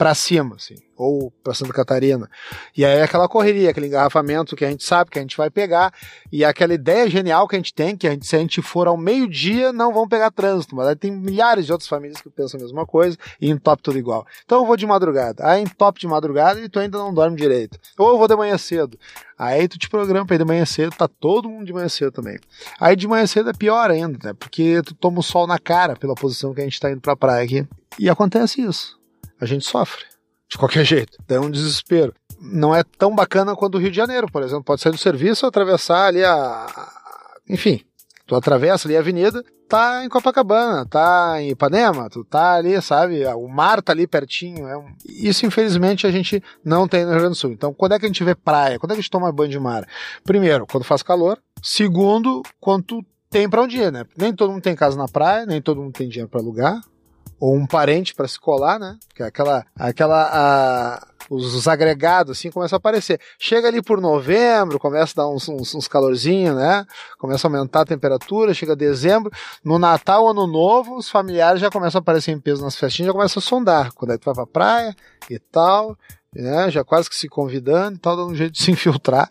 para 0.00 0.14
cima, 0.14 0.56
assim 0.56 0.76
ou 1.00 1.32
para 1.42 1.54
Santa 1.54 1.72
Catarina. 1.72 2.28
E 2.76 2.84
aí 2.84 2.98
é 2.98 3.02
aquela 3.02 3.26
correria, 3.26 3.70
aquele 3.70 3.86
engarrafamento 3.86 4.54
que 4.54 4.66
a 4.66 4.70
gente 4.70 4.84
sabe 4.84 5.10
que 5.10 5.18
a 5.18 5.22
gente 5.22 5.34
vai 5.34 5.48
pegar, 5.48 5.94
e 6.30 6.44
aquela 6.44 6.74
ideia 6.74 7.08
genial 7.08 7.48
que 7.48 7.56
a 7.56 7.58
gente 7.58 7.72
tem, 7.72 7.96
que 7.96 8.06
a 8.06 8.10
gente, 8.10 8.26
se 8.26 8.36
a 8.36 8.38
gente 8.38 8.60
for 8.60 8.86
ao 8.86 8.98
meio-dia, 8.98 9.72
não 9.72 9.94
vão 9.94 10.06
pegar 10.06 10.30
trânsito, 10.30 10.76
mas 10.76 10.88
aí 10.88 10.94
tem 10.94 11.10
milhares 11.10 11.64
de 11.64 11.72
outras 11.72 11.88
famílias 11.88 12.20
que 12.20 12.28
pensam 12.28 12.60
a 12.60 12.62
mesma 12.62 12.84
coisa 12.84 13.16
e 13.40 13.48
entope 13.48 13.82
tudo 13.82 13.98
igual. 13.98 14.26
Então 14.44 14.58
eu 14.58 14.66
vou 14.66 14.76
de 14.76 14.86
madrugada, 14.86 15.46
aí 15.46 15.62
entope 15.62 15.98
de 15.98 16.06
madrugada 16.06 16.60
e 16.60 16.68
tu 16.68 16.78
ainda 16.78 16.98
não 16.98 17.14
dorme 17.14 17.34
direito. 17.34 17.78
Ou 17.98 18.10
eu 18.10 18.18
vou 18.18 18.28
de 18.28 18.36
manhã 18.36 18.58
cedo, 18.58 18.98
aí 19.38 19.66
tu 19.68 19.78
te 19.78 19.88
programa 19.88 20.26
pra 20.26 20.36
ir 20.36 20.40
de 20.40 20.44
manhã 20.44 20.66
cedo, 20.66 20.94
tá 20.94 21.08
todo 21.08 21.48
mundo 21.48 21.64
de 21.64 21.72
manhã 21.72 21.88
cedo 21.88 22.12
também. 22.12 22.38
Aí 22.78 22.94
de 22.94 23.08
manhã 23.08 23.26
cedo 23.26 23.48
é 23.48 23.54
pior 23.54 23.90
ainda, 23.90 24.18
né? 24.22 24.34
Porque 24.38 24.82
tu 24.82 24.94
toma 24.94 25.20
o 25.20 25.22
sol 25.22 25.46
na 25.46 25.58
cara 25.58 25.96
pela 25.96 26.14
posição 26.14 26.52
que 26.52 26.60
a 26.60 26.64
gente 26.64 26.78
tá 26.78 26.90
indo 26.90 27.00
pra 27.00 27.16
praia 27.16 27.42
aqui. 27.42 27.66
E 27.98 28.10
acontece 28.10 28.60
isso. 28.60 28.99
A 29.40 29.46
gente 29.46 29.64
sofre 29.64 30.04
de 30.50 30.58
qualquer 30.58 30.84
jeito. 30.86 31.16
É 31.28 31.38
um 31.40 31.50
desespero. 31.50 32.14
Não 32.40 32.74
é 32.74 32.82
tão 32.82 33.14
bacana 33.14 33.54
quanto 33.54 33.76
o 33.76 33.78
Rio 33.78 33.90
de 33.90 33.96
Janeiro, 33.96 34.26
por 34.30 34.42
exemplo. 34.42 34.64
Pode 34.64 34.80
sair 34.80 34.92
do 34.92 34.98
serviço, 34.98 35.46
atravessar 35.46 36.06
ali 36.06 36.24
a. 36.24 36.66
Enfim, 37.48 37.80
tu 38.26 38.34
atravessa 38.34 38.88
ali 38.88 38.96
a 38.96 39.00
avenida, 39.00 39.44
tá 39.68 40.04
em 40.04 40.08
Copacabana, 40.08 40.86
tá 40.86 41.36
em 41.40 41.50
Ipanema, 41.50 42.08
tu 42.08 42.24
tá 42.24 42.54
ali, 42.54 42.80
sabe? 42.80 43.24
O 43.26 43.48
mar 43.48 43.82
tá 43.82 43.92
ali 43.92 44.06
pertinho. 44.06 44.66
É 44.66 44.76
um... 44.76 44.86
Isso, 45.04 45.44
infelizmente, 45.44 46.06
a 46.06 46.10
gente 46.10 46.42
não 46.64 46.88
tem 46.88 47.04
no 47.04 47.10
Rio 47.10 47.20
Grande 47.20 47.34
do 47.34 47.38
Sul. 47.38 47.52
Então, 47.52 47.74
quando 47.74 47.92
é 47.92 47.98
que 47.98 48.06
a 48.06 48.08
gente 48.08 48.24
vê 48.24 48.34
praia? 48.34 48.78
Quando 48.78 48.92
é 48.92 48.94
que 48.94 49.00
a 49.00 49.02
gente 49.02 49.10
toma 49.10 49.32
banho 49.32 49.50
de 49.50 49.58
mar? 49.58 49.86
Primeiro, 50.24 50.66
quando 50.66 50.84
faz 50.84 51.02
calor. 51.02 51.38
Segundo, 51.62 52.42
quando 52.58 52.84
tu 52.84 53.04
tem 53.28 53.48
pra 53.48 53.62
onde 53.62 53.76
ir, 53.76 53.92
né? 53.92 54.04
Nem 54.16 54.32
todo 54.32 54.52
mundo 54.52 54.62
tem 54.62 54.74
casa 54.74 54.96
na 54.96 55.06
praia, 55.06 55.44
nem 55.44 55.60
todo 55.60 55.80
mundo 55.80 55.92
tem 55.92 56.08
dinheiro 56.08 56.28
para 56.28 56.40
alugar 56.40 56.80
ou 57.40 57.56
um 57.56 57.66
parente 57.66 58.14
para 58.14 58.28
se 58.28 58.38
colar, 58.38 58.78
né? 58.78 58.98
Que 59.14 59.22
é 59.22 59.26
aquela, 59.26 59.64
aquela, 59.74 60.28
a, 60.30 61.06
os, 61.30 61.66
agregados 61.66 62.36
assim 62.36 62.50
começam 62.50 62.76
a 62.76 62.78
aparecer. 62.78 63.18
Chega 63.38 63.68
ali 63.68 63.80
por 63.80 63.98
novembro, 63.98 64.78
começa 64.78 65.14
a 65.16 65.24
dar 65.24 65.28
uns, 65.30 65.48
uns, 65.48 65.74
uns 65.74 65.88
calorzinhos, 65.88 66.54
né? 66.54 66.86
Começa 67.18 67.46
a 67.46 67.50
aumentar 67.50 67.80
a 67.80 67.86
temperatura, 67.86 68.52
chega 68.52 68.76
dezembro, 68.76 69.32
no 69.64 69.78
Natal, 69.78 70.28
Ano 70.28 70.46
Novo, 70.46 70.98
os 70.98 71.08
familiares 71.08 71.60
já 71.60 71.70
começam 71.70 71.98
a 71.98 72.02
aparecer 72.02 72.32
em 72.32 72.38
peso 72.38 72.62
nas 72.62 72.76
festinhas, 72.76 73.06
já 73.06 73.12
começam 73.12 73.40
a 73.40 73.42
sondar, 73.42 73.92
quando 73.94 74.12
é 74.12 74.18
que 74.18 74.20
tu 74.22 74.26
vai 74.26 74.34
pra 74.34 74.46
praia 74.46 74.96
e 75.30 75.38
tal, 75.38 75.96
né? 76.34 76.70
Já 76.70 76.84
quase 76.84 77.08
que 77.08 77.16
se 77.16 77.28
convidando 77.28 77.96
e 77.96 78.00
tal, 78.00 78.16
dando 78.16 78.32
um 78.32 78.34
jeito 78.34 78.52
de 78.52 78.62
se 78.62 78.70
infiltrar. 78.70 79.30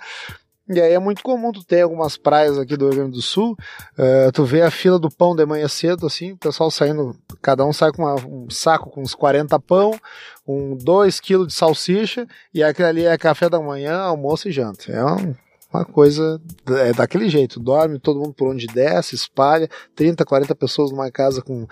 E 0.70 0.80
aí 0.80 0.94
é 0.94 1.00
muito 1.00 1.24
comum 1.24 1.52
tu 1.52 1.64
ter 1.64 1.82
algumas 1.82 2.16
praias 2.16 2.56
aqui 2.56 2.78
do 2.78 2.86
Rio 2.86 2.98
Grande 2.98 3.14
do 3.14 3.22
Sul, 3.24 3.58
uh, 3.98 4.32
tu 4.32 4.46
vê 4.46 4.62
a 4.62 4.70
fila 4.70 5.00
do 5.00 5.10
pão 5.10 5.36
de 5.36 5.44
manhã 5.44 5.68
cedo, 5.68 6.06
assim, 6.06 6.34
o 6.34 6.38
pessoal 6.38 6.70
saindo, 6.70 7.18
cada 7.42 7.66
um 7.66 7.74
sai 7.74 7.92
com 7.92 8.04
uma, 8.04 8.14
um 8.16 8.48
saco 8.52 8.92
com 8.92 9.02
uns 9.02 9.16
40 9.16 9.60
pão, 9.60 10.00
um 10.48 10.76
2 10.76 11.20
quilos 11.20 11.48
de 11.48 11.54
salsicha, 11.54 12.28
e 12.54 12.62
aquele 12.62 12.88
ali 12.88 13.06
é 13.06 13.18
café 13.18 13.50
da 13.50 13.60
manhã, 13.60 13.98
almoço 13.98 14.48
e 14.48 14.52
janta. 14.52 14.92
É 14.92 15.04
um, 15.04 15.34
uma 15.74 15.84
coisa 15.86 16.40
é 16.86 16.94
daquele 16.94 17.30
jeito, 17.30 17.60
dorme 17.60 17.98
todo 17.98 18.20
mundo 18.20 18.34
por 18.34 18.48
onde 18.48 18.68
desce, 18.68 19.16
espalha, 19.16 19.68
30, 19.96 20.24
40 20.24 20.54
pessoas 20.54 20.92
numa 20.92 21.10
casa 21.10 21.42
com, 21.42 21.68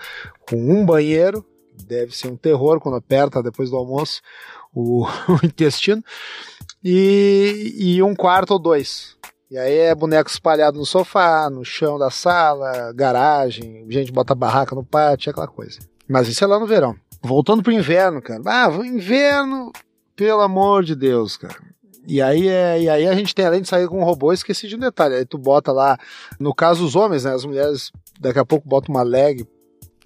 com 0.48 0.56
um 0.56 0.84
banheiro, 0.84 1.46
deve 1.86 2.16
ser 2.16 2.26
um 2.26 2.36
terror 2.36 2.80
quando 2.80 2.96
aperta 2.96 3.40
depois 3.40 3.70
do 3.70 3.76
almoço 3.76 4.20
o, 4.74 5.06
o 5.30 5.46
intestino 5.46 6.02
e, 6.82 7.74
e 7.78 8.02
um 8.02 8.14
quarto 8.14 8.52
ou 8.52 8.58
dois. 8.58 9.16
E 9.50 9.56
aí 9.56 9.78
é 9.78 9.94
boneco 9.94 10.28
espalhado 10.28 10.78
no 10.78 10.84
sofá, 10.84 11.48
no 11.48 11.64
chão 11.64 11.98
da 11.98 12.10
sala, 12.10 12.92
garagem, 12.92 13.86
gente 13.88 14.12
bota 14.12 14.34
barraca 14.34 14.74
no 14.74 14.84
pátio, 14.84 15.30
aquela 15.30 15.48
coisa. 15.48 15.78
Mas 16.06 16.28
isso 16.28 16.44
é 16.44 16.46
lá 16.46 16.58
no 16.58 16.66
verão. 16.66 16.94
Voltando 17.22 17.62
pro 17.62 17.72
inverno, 17.72 18.20
cara. 18.20 18.42
Ah, 18.46 18.68
inverno, 18.84 19.72
pelo 20.14 20.40
amor 20.40 20.84
de 20.84 20.94
Deus, 20.94 21.36
cara. 21.36 21.56
E 22.06 22.22
aí, 22.22 22.48
é, 22.48 22.80
e 22.80 22.88
aí 22.88 23.06
a 23.06 23.14
gente 23.14 23.34
tem, 23.34 23.44
além 23.44 23.60
de 23.60 23.68
sair 23.68 23.86
com 23.86 24.00
um 24.00 24.04
robô, 24.04 24.32
esqueci 24.32 24.66
de 24.66 24.76
um 24.76 24.78
detalhe. 24.78 25.14
Aí 25.14 25.26
tu 25.26 25.36
bota 25.36 25.72
lá, 25.72 25.98
no 26.38 26.54
caso 26.54 26.84
os 26.84 26.96
homens, 26.96 27.24
né? 27.24 27.34
As 27.34 27.44
mulheres 27.44 27.90
daqui 28.18 28.38
a 28.38 28.46
pouco 28.46 28.66
botam 28.66 28.94
uma 28.94 29.02
leg 29.02 29.46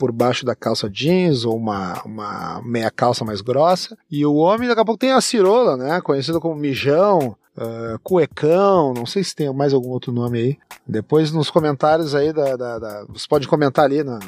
por 0.02 0.10
baixo 0.10 0.44
da 0.44 0.56
calça 0.56 0.90
jeans 0.90 1.44
ou 1.44 1.56
uma, 1.56 2.02
uma 2.02 2.60
meia 2.64 2.90
calça 2.90 3.24
mais 3.24 3.40
grossa. 3.40 3.96
E 4.10 4.26
o 4.26 4.34
homem 4.34 4.66
daqui 4.66 4.80
a 4.80 4.84
pouco 4.84 4.98
tem 4.98 5.12
a 5.12 5.20
cirola, 5.20 5.76
né? 5.76 6.00
Conhecido 6.00 6.40
como 6.40 6.56
mijão, 6.56 7.36
uh, 7.56 7.96
cuecão, 8.02 8.92
não 8.92 9.06
sei 9.06 9.22
se 9.22 9.32
tem 9.32 9.54
mais 9.54 9.72
algum 9.72 9.90
outro 9.90 10.10
nome 10.10 10.38
aí. 10.40 10.58
Depois 10.84 11.30
nos 11.30 11.50
comentários 11.50 12.16
aí 12.16 12.32
da, 12.32 12.56
da, 12.56 12.78
da 12.80 13.04
você 13.10 13.28
pode 13.28 13.46
comentar 13.46 13.84
ali 13.84 14.02
na, 14.02 14.18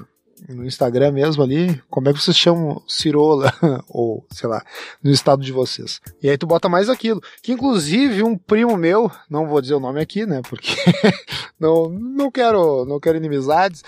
no 0.49 0.65
Instagram 0.65 1.11
mesmo 1.11 1.43
ali, 1.43 1.83
como 1.89 2.09
é 2.09 2.13
que 2.13 2.21
vocês 2.21 2.37
chamam 2.37 2.83
cirola, 2.87 3.53
ou 3.89 4.25
sei 4.31 4.49
lá, 4.49 4.63
no 5.03 5.11
estado 5.11 5.43
de 5.43 5.51
vocês. 5.51 6.01
E 6.23 6.29
aí 6.29 6.37
tu 6.37 6.47
bota 6.47 6.69
mais 6.69 6.89
aquilo. 6.89 7.21
Que 7.43 7.53
inclusive 7.53 8.23
um 8.23 8.37
primo 8.37 8.77
meu, 8.77 9.11
não 9.29 9.49
vou 9.49 9.61
dizer 9.61 9.75
o 9.75 9.81
nome 9.81 10.01
aqui, 10.01 10.27
né, 10.27 10.41
porque 10.49 10.77
não, 11.59 11.89
não 11.89 12.31
quero 12.31 12.85
não 12.85 13.01
quero 13.01 13.17
inimizades, 13.17 13.83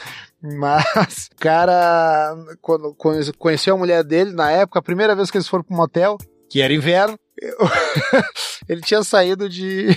mas 0.55 1.29
cara, 1.39 2.35
quando 2.61 2.95
conheceu 3.39 3.75
a 3.75 3.79
mulher 3.79 4.05
dele, 4.05 4.33
na 4.33 4.51
época, 4.51 4.79
a 4.79 4.83
primeira 4.83 5.15
vez 5.15 5.31
que 5.31 5.37
eles 5.37 5.49
foram 5.49 5.65
para 5.65 5.75
um 5.75 5.79
motel, 5.79 6.19
que 6.49 6.61
era 6.61 6.73
inverno, 6.73 7.19
ele 8.69 8.81
tinha 8.81 9.03
saído 9.03 9.49
de, 9.49 9.89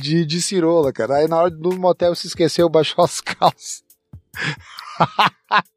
de, 0.00 0.24
de 0.24 0.42
cirola, 0.42 0.92
cara. 0.92 1.16
Aí 1.16 1.28
na 1.28 1.38
hora 1.38 1.50
do 1.50 1.78
motel 1.78 2.14
se 2.14 2.26
esqueceu, 2.26 2.68
baixou 2.68 3.04
as 3.04 3.20
calças. 3.20 3.82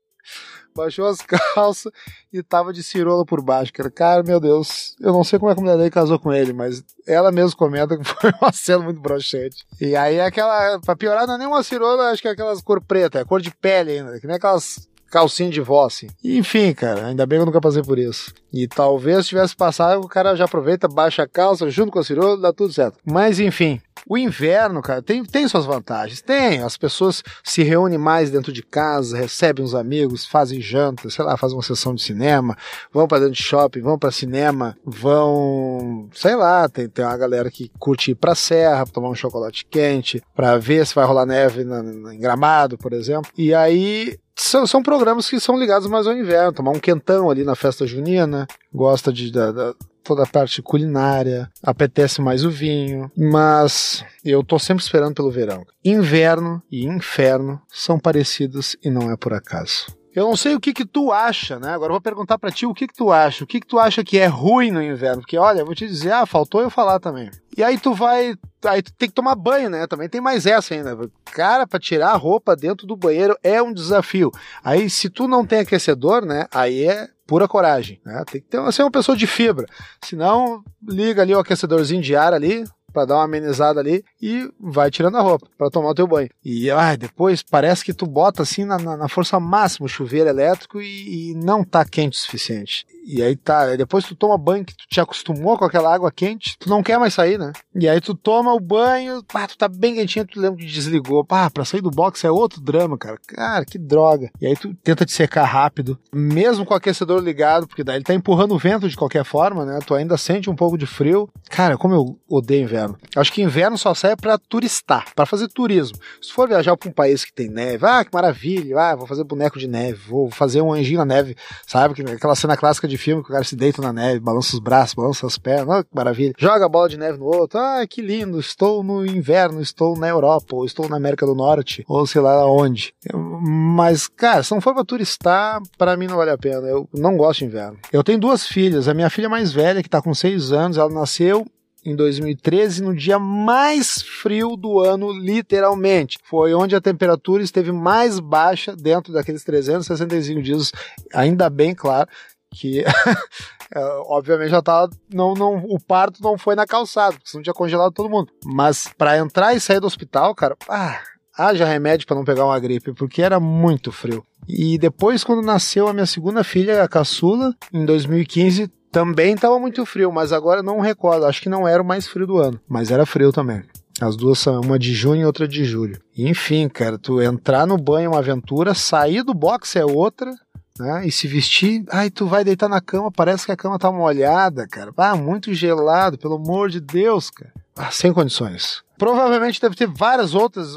baixou 0.77 1.07
as 1.07 1.17
calças 1.53 1.91
e 2.31 2.41
tava 2.43 2.71
de 2.71 2.83
cirola 2.83 3.25
por 3.25 3.41
baixo, 3.41 3.73
cara. 3.73 3.89
Cara, 3.89 4.23
meu 4.23 4.39
Deus, 4.39 4.95
eu 5.01 5.11
não 5.11 5.23
sei 5.23 5.39
como 5.39 5.51
é 5.51 5.55
que 5.55 5.59
a 5.59 5.63
mulher 5.63 5.77
dele 5.77 5.89
casou 5.89 6.19
com 6.19 6.31
ele, 6.31 6.53
mas 6.53 6.83
ela 7.05 7.31
mesmo 7.31 7.57
comenta 7.57 7.97
que 7.97 8.03
foi 8.07 8.31
uma 8.41 8.53
cena 8.53 8.83
muito 8.83 9.01
broxante. 9.01 9.65
E 9.81 9.95
aí 9.95 10.21
aquela, 10.21 10.79
pra 10.79 10.95
piorar, 10.95 11.27
não 11.27 11.35
é 11.35 11.37
nem 11.39 11.47
uma 11.47 11.63
cirola, 11.63 12.11
acho 12.11 12.21
que 12.21 12.27
é 12.27 12.31
aquelas 12.31 12.61
cor 12.61 12.81
preta, 12.81 13.19
é 13.19 13.25
cor 13.25 13.41
de 13.41 13.51
pele 13.51 13.91
ainda, 13.91 14.19
que 14.19 14.27
nem 14.27 14.35
aquelas 14.37 14.87
calcinha 15.09 15.49
de 15.49 15.61
vó, 15.61 15.85
assim. 15.85 16.07
Enfim, 16.23 16.73
cara, 16.73 17.07
ainda 17.07 17.25
bem 17.25 17.39
que 17.39 17.41
eu 17.41 17.45
nunca 17.45 17.61
passei 17.61 17.81
por 17.81 17.97
isso. 17.97 18.33
E 18.53 18.67
talvez 18.67 19.27
tivesse 19.27 19.55
passado, 19.55 20.01
o 20.01 20.07
cara 20.07 20.35
já 20.35 20.45
aproveita, 20.45 20.87
baixa 20.87 21.23
a 21.23 21.27
calça, 21.27 21.69
junto 21.69 21.91
com 21.91 21.99
a 21.99 22.03
cirola, 22.03 22.37
dá 22.37 22.53
tudo 22.53 22.73
certo. 22.73 22.99
Mas 23.05 23.39
enfim, 23.39 23.81
o 24.09 24.17
inverno, 24.17 24.81
cara, 24.81 25.01
tem, 25.01 25.23
tem 25.23 25.47
suas 25.47 25.65
vantagens. 25.65 26.21
Tem. 26.21 26.61
As 26.61 26.77
pessoas 26.77 27.23
se 27.43 27.63
reúnem 27.63 27.97
mais 27.97 28.29
dentro 28.29 28.51
de 28.51 28.63
casa, 28.63 29.17
recebem 29.17 29.63
os 29.63 29.75
amigos, 29.75 30.25
fazem 30.25 30.61
janta, 30.61 31.09
sei 31.09 31.25
lá, 31.25 31.35
fazem 31.35 31.57
uma 31.57 31.63
sessão 31.63 31.93
de 31.93 32.01
cinema, 32.01 32.55
vão 32.91 33.07
para 33.07 33.19
dentro 33.19 33.33
de 33.35 33.43
shopping, 33.43 33.81
vão 33.81 33.97
para 33.97 34.11
cinema, 34.11 34.77
vão, 34.85 36.09
sei 36.13 36.35
lá, 36.35 36.69
tem, 36.69 36.87
tem 36.87 37.03
uma 37.03 37.17
galera 37.17 37.51
que 37.51 37.71
curte 37.77 38.11
ir 38.11 38.15
pra 38.15 38.35
serra, 38.35 38.85
tomar 38.85 39.09
um 39.09 39.15
chocolate 39.15 39.65
quente, 39.65 40.21
para 40.35 40.57
ver 40.57 40.85
se 40.85 40.95
vai 40.95 41.05
rolar 41.05 41.25
neve 41.25 41.63
na, 41.63 41.83
na, 41.83 42.15
em 42.15 42.19
Gramado, 42.19 42.77
por 42.77 42.93
exemplo. 42.93 43.31
E 43.37 43.53
aí 43.53 44.17
são, 44.35 44.67
são 44.67 44.83
programas 44.83 45.29
que 45.29 45.39
são 45.39 45.57
ligados 45.57 45.87
mais 45.87 46.07
ao 46.07 46.13
inverno, 46.15 46.53
tomar 46.53 46.71
um 46.71 46.79
quentão 46.79 47.29
ali 47.29 47.43
na 47.43 47.55
festa 47.55 47.87
junina, 47.87 48.47
gosta 48.73 49.11
de, 49.11 49.31
da, 49.31 49.51
da, 49.51 49.73
toda 50.07 50.23
a 50.23 50.27
parte 50.27 50.61
culinária, 50.61 51.51
apetece 51.61 52.21
mais 52.21 52.45
o 52.45 52.49
vinho, 52.49 53.11
mas 53.15 54.05
eu 54.23 54.41
tô 54.41 54.57
sempre 54.57 54.81
esperando 54.81 55.15
pelo 55.15 55.29
verão. 55.29 55.65
Inverno 55.83 56.63
e 56.71 56.85
inferno 56.85 57.61
são 57.67 57.99
parecidos 57.99 58.77
e 58.81 58.89
não 58.89 59.11
é 59.11 59.17
por 59.17 59.33
acaso. 59.33 59.85
Eu 60.15 60.25
não 60.25 60.35
sei 60.35 60.55
o 60.55 60.59
que 60.59 60.73
que 60.73 60.83
tu 60.83 61.11
acha, 61.11 61.59
né? 61.59 61.73
Agora 61.73 61.91
eu 61.91 61.93
vou 61.93 62.01
perguntar 62.01 62.39
para 62.39 62.49
ti 62.49 62.65
o 62.65 62.73
que 62.73 62.87
que 62.87 62.93
tu 62.95 63.11
acha. 63.11 63.43
O 63.43 63.47
que 63.47 63.59
que 63.59 63.67
tu 63.67 63.77
acha 63.77 64.03
que 64.03 64.17
é 64.17 64.25
ruim 64.25 64.71
no 64.71 64.81
inverno? 64.81 65.21
Porque 65.21 65.37
olha, 65.37 65.59
eu 65.59 65.65
vou 65.65 65.75
te 65.75 65.85
dizer, 65.85 66.11
ah, 66.11 66.25
faltou 66.25 66.59
eu 66.59 66.71
falar 66.71 66.99
também. 66.99 67.29
E 67.55 67.63
aí 67.63 67.77
tu 67.77 67.93
vai, 67.93 68.33
aí 68.65 68.81
tu 68.81 68.91
tem 68.93 69.09
que 69.09 69.13
tomar 69.13 69.35
banho, 69.35 69.69
né? 69.69 69.85
Também 69.85 70.09
tem 70.09 70.19
mais 70.19 70.47
essa 70.47 70.73
ainda. 70.73 70.97
Cara, 71.25 71.67
para 71.67 71.79
tirar 71.79 72.13
a 72.13 72.17
roupa 72.17 72.55
dentro 72.55 72.87
do 72.87 72.95
banheiro 72.95 73.37
é 73.43 73.61
um 73.61 73.71
desafio. 73.71 74.31
Aí 74.63 74.89
se 74.89 75.07
tu 75.07 75.27
não 75.27 75.45
tem 75.45 75.59
aquecedor, 75.59 76.25
né? 76.25 76.47
Aí 76.51 76.83
é 76.85 77.09
pura 77.27 77.47
coragem, 77.47 78.01
né? 78.05 78.23
Tem 78.31 78.41
que 78.41 78.47
ter, 78.47 78.71
ser 78.71 78.83
uma 78.83 78.91
pessoa 78.91 79.17
de 79.17 79.27
fibra. 79.27 79.67
Senão, 80.03 80.63
liga 80.87 81.21
ali 81.21 81.35
o 81.35 81.39
aquecedorzinho 81.39 82.01
de 82.01 82.15
ar 82.15 82.33
ali, 82.33 82.63
para 82.97 83.05
dar 83.05 83.15
uma 83.17 83.25
amenizada 83.25 83.79
ali 83.79 84.03
e 84.19 84.49
vai 84.59 84.89
tirando 84.89 85.17
a 85.17 85.21
roupa 85.21 85.47
para 85.55 85.69
tomar 85.69 85.89
o 85.89 85.93
teu 85.93 86.07
banho. 86.07 86.29
E 86.43 86.71
ah, 86.71 86.95
depois 86.95 87.43
parece 87.43 87.85
que 87.85 87.93
tu 87.93 88.07
bota 88.07 88.41
assim 88.41 88.65
na, 88.65 88.79
na, 88.79 88.97
na 88.97 89.07
força 89.07 89.39
máxima 89.39 89.85
o 89.85 89.89
chuveiro 89.89 90.27
elétrico 90.27 90.81
e, 90.81 91.31
e, 91.31 91.35
não 91.35 91.63
tá 91.63 91.85
quente 91.85 92.17
o 92.17 92.19
suficiente. 92.19 92.87
E 93.09 93.23
aí 93.23 93.37
tá, 93.37 93.73
depois 93.77 94.03
tu 94.03 94.15
toma 94.17 94.37
banho 94.37 94.65
que 94.65 94.75
tu 94.75 94.85
te 94.89 94.99
acostumou 94.99 95.57
com 95.57 95.63
aquela 95.63 95.93
água 95.93 96.11
quente, 96.11 96.57
tu 96.59 96.69
não 96.69 96.83
quer 96.83 96.99
mais 96.99 97.13
sair, 97.13 97.39
né? 97.39 97.53
E 97.73 97.87
aí 97.87 98.01
tu 98.01 98.13
toma 98.13 98.53
o 98.53 98.59
banho, 98.59 99.23
pá, 99.23 99.47
tu 99.47 99.57
tá 99.57 99.69
bem 99.69 99.95
quentinho, 99.95 100.27
tu 100.27 100.41
lembra 100.41 100.59
que 100.59 100.65
desligou. 100.65 101.23
Pá, 101.23 101.49
pra 101.49 101.63
sair 101.63 101.79
do 101.79 101.89
box 101.89 102.25
é 102.25 102.29
outro 102.31 102.59
drama, 102.59 102.97
cara. 102.97 103.17
Cara, 103.25 103.63
que 103.63 103.77
droga. 103.77 104.29
E 104.41 104.45
aí 104.45 104.57
tu 104.57 104.73
tenta 104.83 105.05
te 105.05 105.13
secar 105.13 105.45
rápido, 105.45 105.97
mesmo 106.13 106.65
com 106.65 106.73
o 106.73 106.77
aquecedor 106.77 107.23
ligado, 107.23 107.65
porque 107.65 107.81
daí 107.81 107.95
ele 107.95 108.03
tá 108.03 108.13
empurrando 108.13 108.53
o 108.53 108.59
vento 108.59 108.89
de 108.89 108.97
qualquer 108.97 109.23
forma, 109.23 109.63
né? 109.63 109.79
Tu 109.85 109.93
ainda 109.93 110.17
sente 110.17 110.49
um 110.49 110.55
pouco 110.55 110.77
de 110.77 110.85
frio. 110.85 111.29
Cara, 111.49 111.77
como 111.77 111.93
eu 111.93 112.19
odeio 112.27 112.63
inverno. 112.63 112.97
Acho 113.15 113.31
que 113.31 113.41
inverno 113.41 113.77
só 113.77 113.93
serve 113.93 114.17
para 114.17 114.37
turistar, 114.37 115.05
para 115.15 115.25
fazer 115.25 115.47
turismo. 115.47 115.97
Se 116.21 116.33
for 116.33 116.49
viajar 116.49 116.75
para 116.75 116.89
um 116.89 116.93
país 116.93 117.23
que 117.23 117.31
tem 117.31 117.47
neve, 117.47 117.85
ah, 117.85 118.03
que 118.03 118.13
maravilha, 118.13 118.77
ah, 118.77 118.95
vou 118.97 119.07
fazer 119.07 119.23
boneco 119.23 119.57
de 119.57 119.67
neve, 119.67 119.97
vou 120.09 120.29
fazer 120.29 120.61
um 120.61 120.73
anjinho 120.73 120.99
na 120.99 121.05
neve, 121.05 121.37
sabe? 121.65 121.95
Aquela 122.11 122.35
cena 122.35 122.57
clássica 122.57 122.85
de 122.85 122.96
de 122.97 123.03
filme 123.03 123.23
que 123.23 123.29
o 123.29 123.31
cara 123.31 123.43
se 123.43 123.55
deita 123.55 123.81
na 123.81 123.93
neve, 123.93 124.19
balança 124.19 124.55
os 124.55 124.59
braços, 124.59 124.95
balança 124.95 125.27
as 125.27 125.37
pernas, 125.37 125.79
oh, 125.79 125.83
que 125.83 125.95
maravilha. 125.95 126.33
Joga 126.37 126.65
a 126.65 126.69
bola 126.69 126.89
de 126.89 126.97
neve 126.97 127.17
no 127.17 127.25
outro, 127.25 127.59
ah, 127.59 127.85
que 127.87 128.01
lindo, 128.01 128.39
estou 128.39 128.83
no 128.83 129.05
inverno, 129.05 129.61
estou 129.61 129.97
na 129.97 130.07
Europa, 130.07 130.55
ou 130.55 130.65
estou 130.65 130.89
na 130.89 130.97
América 130.97 131.25
do 131.25 131.35
Norte, 131.35 131.85
ou 131.87 132.05
sei 132.05 132.21
lá 132.21 132.45
onde. 132.47 132.93
Mas, 133.13 134.07
cara, 134.07 134.43
se 134.43 134.51
não 134.51 134.59
for 134.59 134.73
pra 134.73 134.83
turistar, 134.83 135.61
para 135.77 135.95
mim 135.95 136.07
não 136.07 136.17
vale 136.17 136.31
a 136.31 136.37
pena. 136.37 136.67
Eu 136.67 136.89
não 136.93 137.15
gosto 137.15 137.39
de 137.39 137.45
inverno. 137.45 137.77
Eu 137.93 138.03
tenho 138.03 138.19
duas 138.19 138.47
filhas, 138.47 138.87
a 138.87 138.93
minha 138.93 139.09
filha 139.09 139.29
mais 139.29 139.51
velha, 139.51 139.83
que 139.83 139.89
tá 139.89 140.01
com 140.01 140.13
seis 140.13 140.51
anos, 140.51 140.77
ela 140.77 140.89
nasceu 140.89 141.45
em 141.85 141.95
2013, 141.95 142.83
no 142.83 142.93
dia 142.93 143.17
mais 143.17 144.01
frio 144.01 144.57
do 144.57 144.81
ano, 144.81 145.11
literalmente. 145.13 146.17
Foi 146.23 146.53
onde 146.53 146.75
a 146.75 146.81
temperatura 146.81 147.41
esteve 147.41 147.71
mais 147.71 148.19
baixa 148.19 148.75
dentro 148.75 149.13
daqueles 149.13 149.43
365 149.43 150.41
dias, 150.41 150.73
ainda 151.13 151.49
bem, 151.49 151.73
claro, 151.73 152.09
que 152.53 152.83
é, 153.73 153.79
obviamente 154.05 154.49
já 154.49 154.61
tava 154.61 154.89
não, 155.13 155.33
não 155.33 155.57
o 155.57 155.79
parto 155.79 156.21
não 156.21 156.37
foi 156.37 156.55
na 156.55 156.65
calçada, 156.65 157.13
porque 157.13 157.29
senão 157.29 157.43
tinha 157.43 157.53
congelado 157.53 157.93
todo 157.93 158.09
mundo. 158.09 158.31
Mas 158.45 158.89
para 158.97 159.17
entrar 159.17 159.53
e 159.53 159.59
sair 159.59 159.79
do 159.79 159.87
hospital, 159.87 160.33
cara, 160.33 160.55
ah, 160.69 160.99
haja 161.37 161.65
remédio 161.65 162.07
para 162.07 162.15
não 162.15 162.25
pegar 162.25 162.45
uma 162.45 162.59
gripe, 162.59 162.93
porque 162.93 163.21
era 163.21 163.39
muito 163.39 163.91
frio. 163.91 164.23
E 164.47 164.77
depois 164.77 165.23
quando 165.23 165.41
nasceu 165.41 165.87
a 165.87 165.93
minha 165.93 166.05
segunda 166.05 166.43
filha, 166.43 166.81
a 166.81 166.87
caçula, 166.87 167.53
em 167.73 167.85
2015, 167.85 168.71
também 168.91 169.33
estava 169.33 169.59
muito 169.59 169.85
frio, 169.85 170.11
mas 170.11 170.31
agora 170.31 170.63
não 170.63 170.79
recordo, 170.79 171.25
acho 171.25 171.41
que 171.41 171.49
não 171.49 171.67
era 171.67 171.83
o 171.83 171.85
mais 171.85 172.07
frio 172.07 172.25
do 172.25 172.37
ano, 172.37 172.59
mas 172.67 172.89
era 172.89 173.05
frio 173.05 173.31
também. 173.31 173.63
As 173.99 174.15
duas 174.15 174.37
são 174.37 174.61
uma 174.61 174.77
de 174.77 174.93
junho 174.93 175.21
e 175.21 175.25
outra 175.25 175.47
de 175.47 175.65
julho. 175.65 175.99
Enfim, 176.15 176.69
cara, 176.69 176.99
tu 176.99 177.19
entrar 177.19 177.65
no 177.65 177.77
banho 177.77 178.05
é 178.05 178.09
uma 178.09 178.19
aventura, 178.19 178.75
sair 178.75 179.23
do 179.23 179.33
box 179.33 179.75
é 179.75 179.83
outra, 179.83 180.31
né? 180.79 181.05
E 181.05 181.11
se 181.11 181.27
vestir, 181.27 181.83
ai, 181.89 182.09
tu 182.09 182.27
vai 182.27 182.43
deitar 182.43 182.69
na 182.69 182.81
cama, 182.81 183.11
parece 183.11 183.45
que 183.45 183.51
a 183.51 183.57
cama 183.57 183.79
tá 183.79 183.91
molhada, 183.91 184.67
cara. 184.67 184.91
Ah, 184.97 185.15
muito 185.15 185.53
gelado, 185.53 186.17
pelo 186.17 186.35
amor 186.35 186.69
de 186.69 186.79
Deus, 186.79 187.29
cara. 187.29 187.53
Ah, 187.75 187.91
sem 187.91 188.11
condições. 188.11 188.83
Provavelmente 188.97 189.61
deve 189.61 189.75
ter 189.75 189.87
várias 189.87 190.33
outras. 190.33 190.75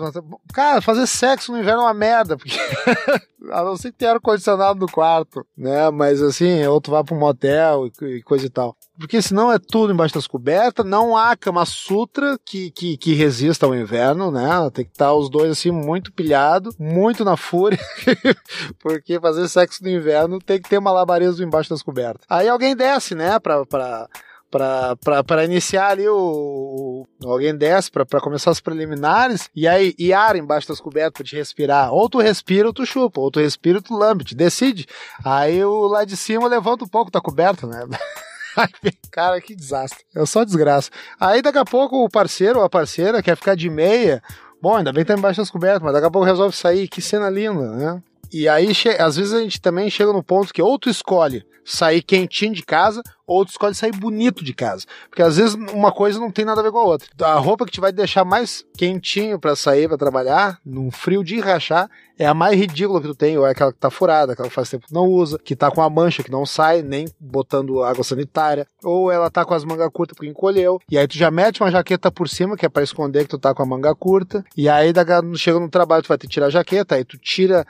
Cara, 0.52 0.82
fazer 0.82 1.06
sexo 1.06 1.52
no 1.52 1.58
inverno 1.58 1.80
é 1.80 1.84
uma 1.84 1.94
merda, 1.94 2.36
porque 2.36 2.56
a 3.50 3.62
não 3.64 3.76
ser 3.76 3.92
que 3.92 3.98
tenha 3.98 4.12
ar-condicionado 4.12 4.78
no 4.78 4.90
quarto, 4.90 5.44
né? 5.56 5.90
Mas 5.90 6.20
assim, 6.20 6.64
ou 6.66 6.80
tu 6.80 6.90
vai 6.90 7.02
pra 7.02 7.14
um 7.14 7.18
motel 7.18 7.90
e 8.02 8.22
coisa 8.22 8.46
e 8.46 8.50
tal. 8.50 8.76
Porque 8.98 9.22
senão 9.22 9.50
é 9.50 9.58
tudo 9.58 9.92
embaixo 9.92 10.14
das 10.14 10.26
cobertas, 10.26 10.84
não 10.84 11.16
há 11.16 11.34
cama 11.34 11.64
sutra 11.64 12.38
que, 12.44 12.70
que, 12.70 12.98
que 12.98 13.14
resista 13.14 13.64
ao 13.64 13.74
inverno, 13.74 14.30
né? 14.30 14.48
Tem 14.74 14.84
que 14.84 14.90
estar 14.90 15.14
os 15.14 15.30
dois 15.30 15.52
assim 15.52 15.70
muito 15.70 16.12
pilhado, 16.12 16.70
muito 16.78 17.24
na 17.24 17.36
fúria, 17.36 17.78
porque 18.78 19.18
fazer 19.18 19.48
sexo 19.48 19.82
no 19.82 19.88
inverno 19.88 20.38
tem 20.38 20.60
que 20.60 20.68
ter 20.68 20.78
malabarismo 20.78 21.42
embaixo 21.42 21.70
das 21.70 21.82
cobertas. 21.82 22.26
Aí 22.28 22.46
alguém 22.46 22.76
desce, 22.76 23.14
né, 23.14 23.38
pra, 23.38 23.64
pra 23.64 24.06
para 24.50 25.44
iniciar 25.44 25.90
ali 25.90 26.08
o, 26.08 27.06
o 27.22 27.28
alguém 27.28 27.56
desce 27.56 27.90
para 27.90 28.20
começar 28.20 28.50
os 28.50 28.60
preliminares. 28.60 29.48
E 29.54 29.68
aí 29.68 29.94
e 29.98 30.12
ar 30.12 30.36
embaixo 30.36 30.68
das 30.68 30.80
cobertas 30.80 31.12
para 31.12 31.24
te 31.24 31.36
respirar. 31.36 31.92
Ou 31.92 32.08
tu 32.08 32.18
respira 32.18 32.66
ou 32.66 32.72
tu 32.72 32.84
chupa 32.84 33.20
ou 33.20 33.30
tu 33.30 33.40
respira 33.40 33.78
ou 33.78 33.82
tu 33.82 33.96
lambe 33.96 34.24
te 34.24 34.34
decide. 34.34 34.86
Aí 35.24 35.64
o 35.64 35.86
lá 35.86 36.04
de 36.04 36.16
cima 36.16 36.48
levanta 36.48 36.84
um 36.84 36.88
pouco 36.88 37.10
da 37.10 37.20
coberta 37.20 37.66
né? 37.66 37.86
Cara 39.10 39.40
que 39.40 39.54
desastre. 39.54 40.04
É 40.14 40.26
só 40.26 40.42
desgraça. 40.44 40.90
Aí 41.18 41.40
daqui 41.40 41.58
a 41.58 41.64
pouco 41.64 42.04
o 42.04 42.08
parceiro 42.08 42.58
ou 42.58 42.64
a 42.64 42.70
parceira 42.70 43.22
quer 43.22 43.36
ficar 43.36 43.54
de 43.54 43.70
meia. 43.70 44.22
Bom 44.60 44.76
ainda 44.76 44.92
bem 44.92 45.04
que 45.04 45.12
tá 45.12 45.18
embaixo 45.18 45.40
das 45.40 45.50
cobertas 45.50 45.82
mas 45.82 45.92
daqui 45.92 46.06
a 46.06 46.10
pouco 46.10 46.26
resolve 46.26 46.56
sair. 46.56 46.88
Que 46.88 47.00
cena 47.00 47.30
linda 47.30 47.70
né? 47.76 48.02
E 48.32 48.48
aí, 48.48 48.72
às 49.00 49.16
vezes 49.16 49.32
a 49.32 49.40
gente 49.40 49.60
também 49.60 49.90
chega 49.90 50.12
no 50.12 50.22
ponto 50.22 50.54
que 50.54 50.62
ou 50.62 50.78
tu 50.78 50.88
escolhe 50.88 51.44
sair 51.64 52.02
quentinho 52.02 52.54
de 52.54 52.62
casa, 52.62 53.02
ou 53.30 53.44
tu 53.44 53.50
escolhe 53.50 53.76
sair 53.76 53.92
bonito 53.92 54.42
de 54.42 54.52
casa. 54.52 54.84
Porque 55.08 55.22
às 55.22 55.36
vezes 55.36 55.54
uma 55.72 55.92
coisa 55.92 56.18
não 56.18 56.32
tem 56.32 56.44
nada 56.44 56.60
a 56.60 56.64
ver 56.64 56.72
com 56.72 56.78
a 56.78 56.84
outra. 56.84 57.08
A 57.20 57.34
roupa 57.34 57.64
que 57.64 57.70
te 57.70 57.80
vai 57.80 57.92
deixar 57.92 58.24
mais 58.24 58.64
quentinho 58.76 59.38
para 59.38 59.54
sair, 59.54 59.86
para 59.86 59.96
trabalhar, 59.96 60.58
num 60.66 60.90
frio 60.90 61.22
de 61.22 61.38
rachar, 61.38 61.88
é 62.18 62.26
a 62.26 62.34
mais 62.34 62.58
ridícula 62.58 63.00
que 63.00 63.06
tu 63.06 63.14
tem, 63.14 63.38
ou 63.38 63.46
é 63.46 63.52
aquela 63.52 63.72
que 63.72 63.78
tá 63.78 63.88
furada, 63.88 64.32
aquela 64.32 64.48
que 64.48 64.54
faz 64.54 64.68
tempo 64.68 64.86
que 64.88 64.92
não 64.92 65.06
usa, 65.06 65.38
que 65.38 65.54
tá 65.54 65.70
com 65.70 65.80
a 65.80 65.88
mancha 65.88 66.24
que 66.24 66.30
não 66.30 66.44
sai, 66.44 66.82
nem 66.82 67.06
botando 67.20 67.82
água 67.84 68.02
sanitária, 68.02 68.66
ou 68.82 69.12
ela 69.12 69.30
tá 69.30 69.44
com 69.44 69.54
as 69.54 69.64
mangas 69.64 69.88
curtas 69.90 70.16
porque 70.16 70.28
encolheu, 70.28 70.80
e 70.90 70.98
aí 70.98 71.06
tu 71.06 71.16
já 71.16 71.30
mete 71.30 71.62
uma 71.62 71.70
jaqueta 71.70 72.10
por 72.10 72.28
cima, 72.28 72.56
que 72.56 72.66
é 72.66 72.68
para 72.68 72.82
esconder 72.82 73.22
que 73.22 73.30
tu 73.30 73.38
tá 73.38 73.54
com 73.54 73.62
a 73.62 73.66
manga 73.66 73.94
curta, 73.94 74.44
e 74.54 74.68
aí 74.68 74.92
chega 75.36 75.58
no 75.58 75.70
trabalho 75.70 76.02
tu 76.02 76.08
vai 76.08 76.18
ter 76.18 76.26
que 76.26 76.32
tirar 76.32 76.46
a 76.46 76.50
jaqueta, 76.50 76.96
aí 76.96 77.04
tu 77.04 77.16
tira 77.16 77.64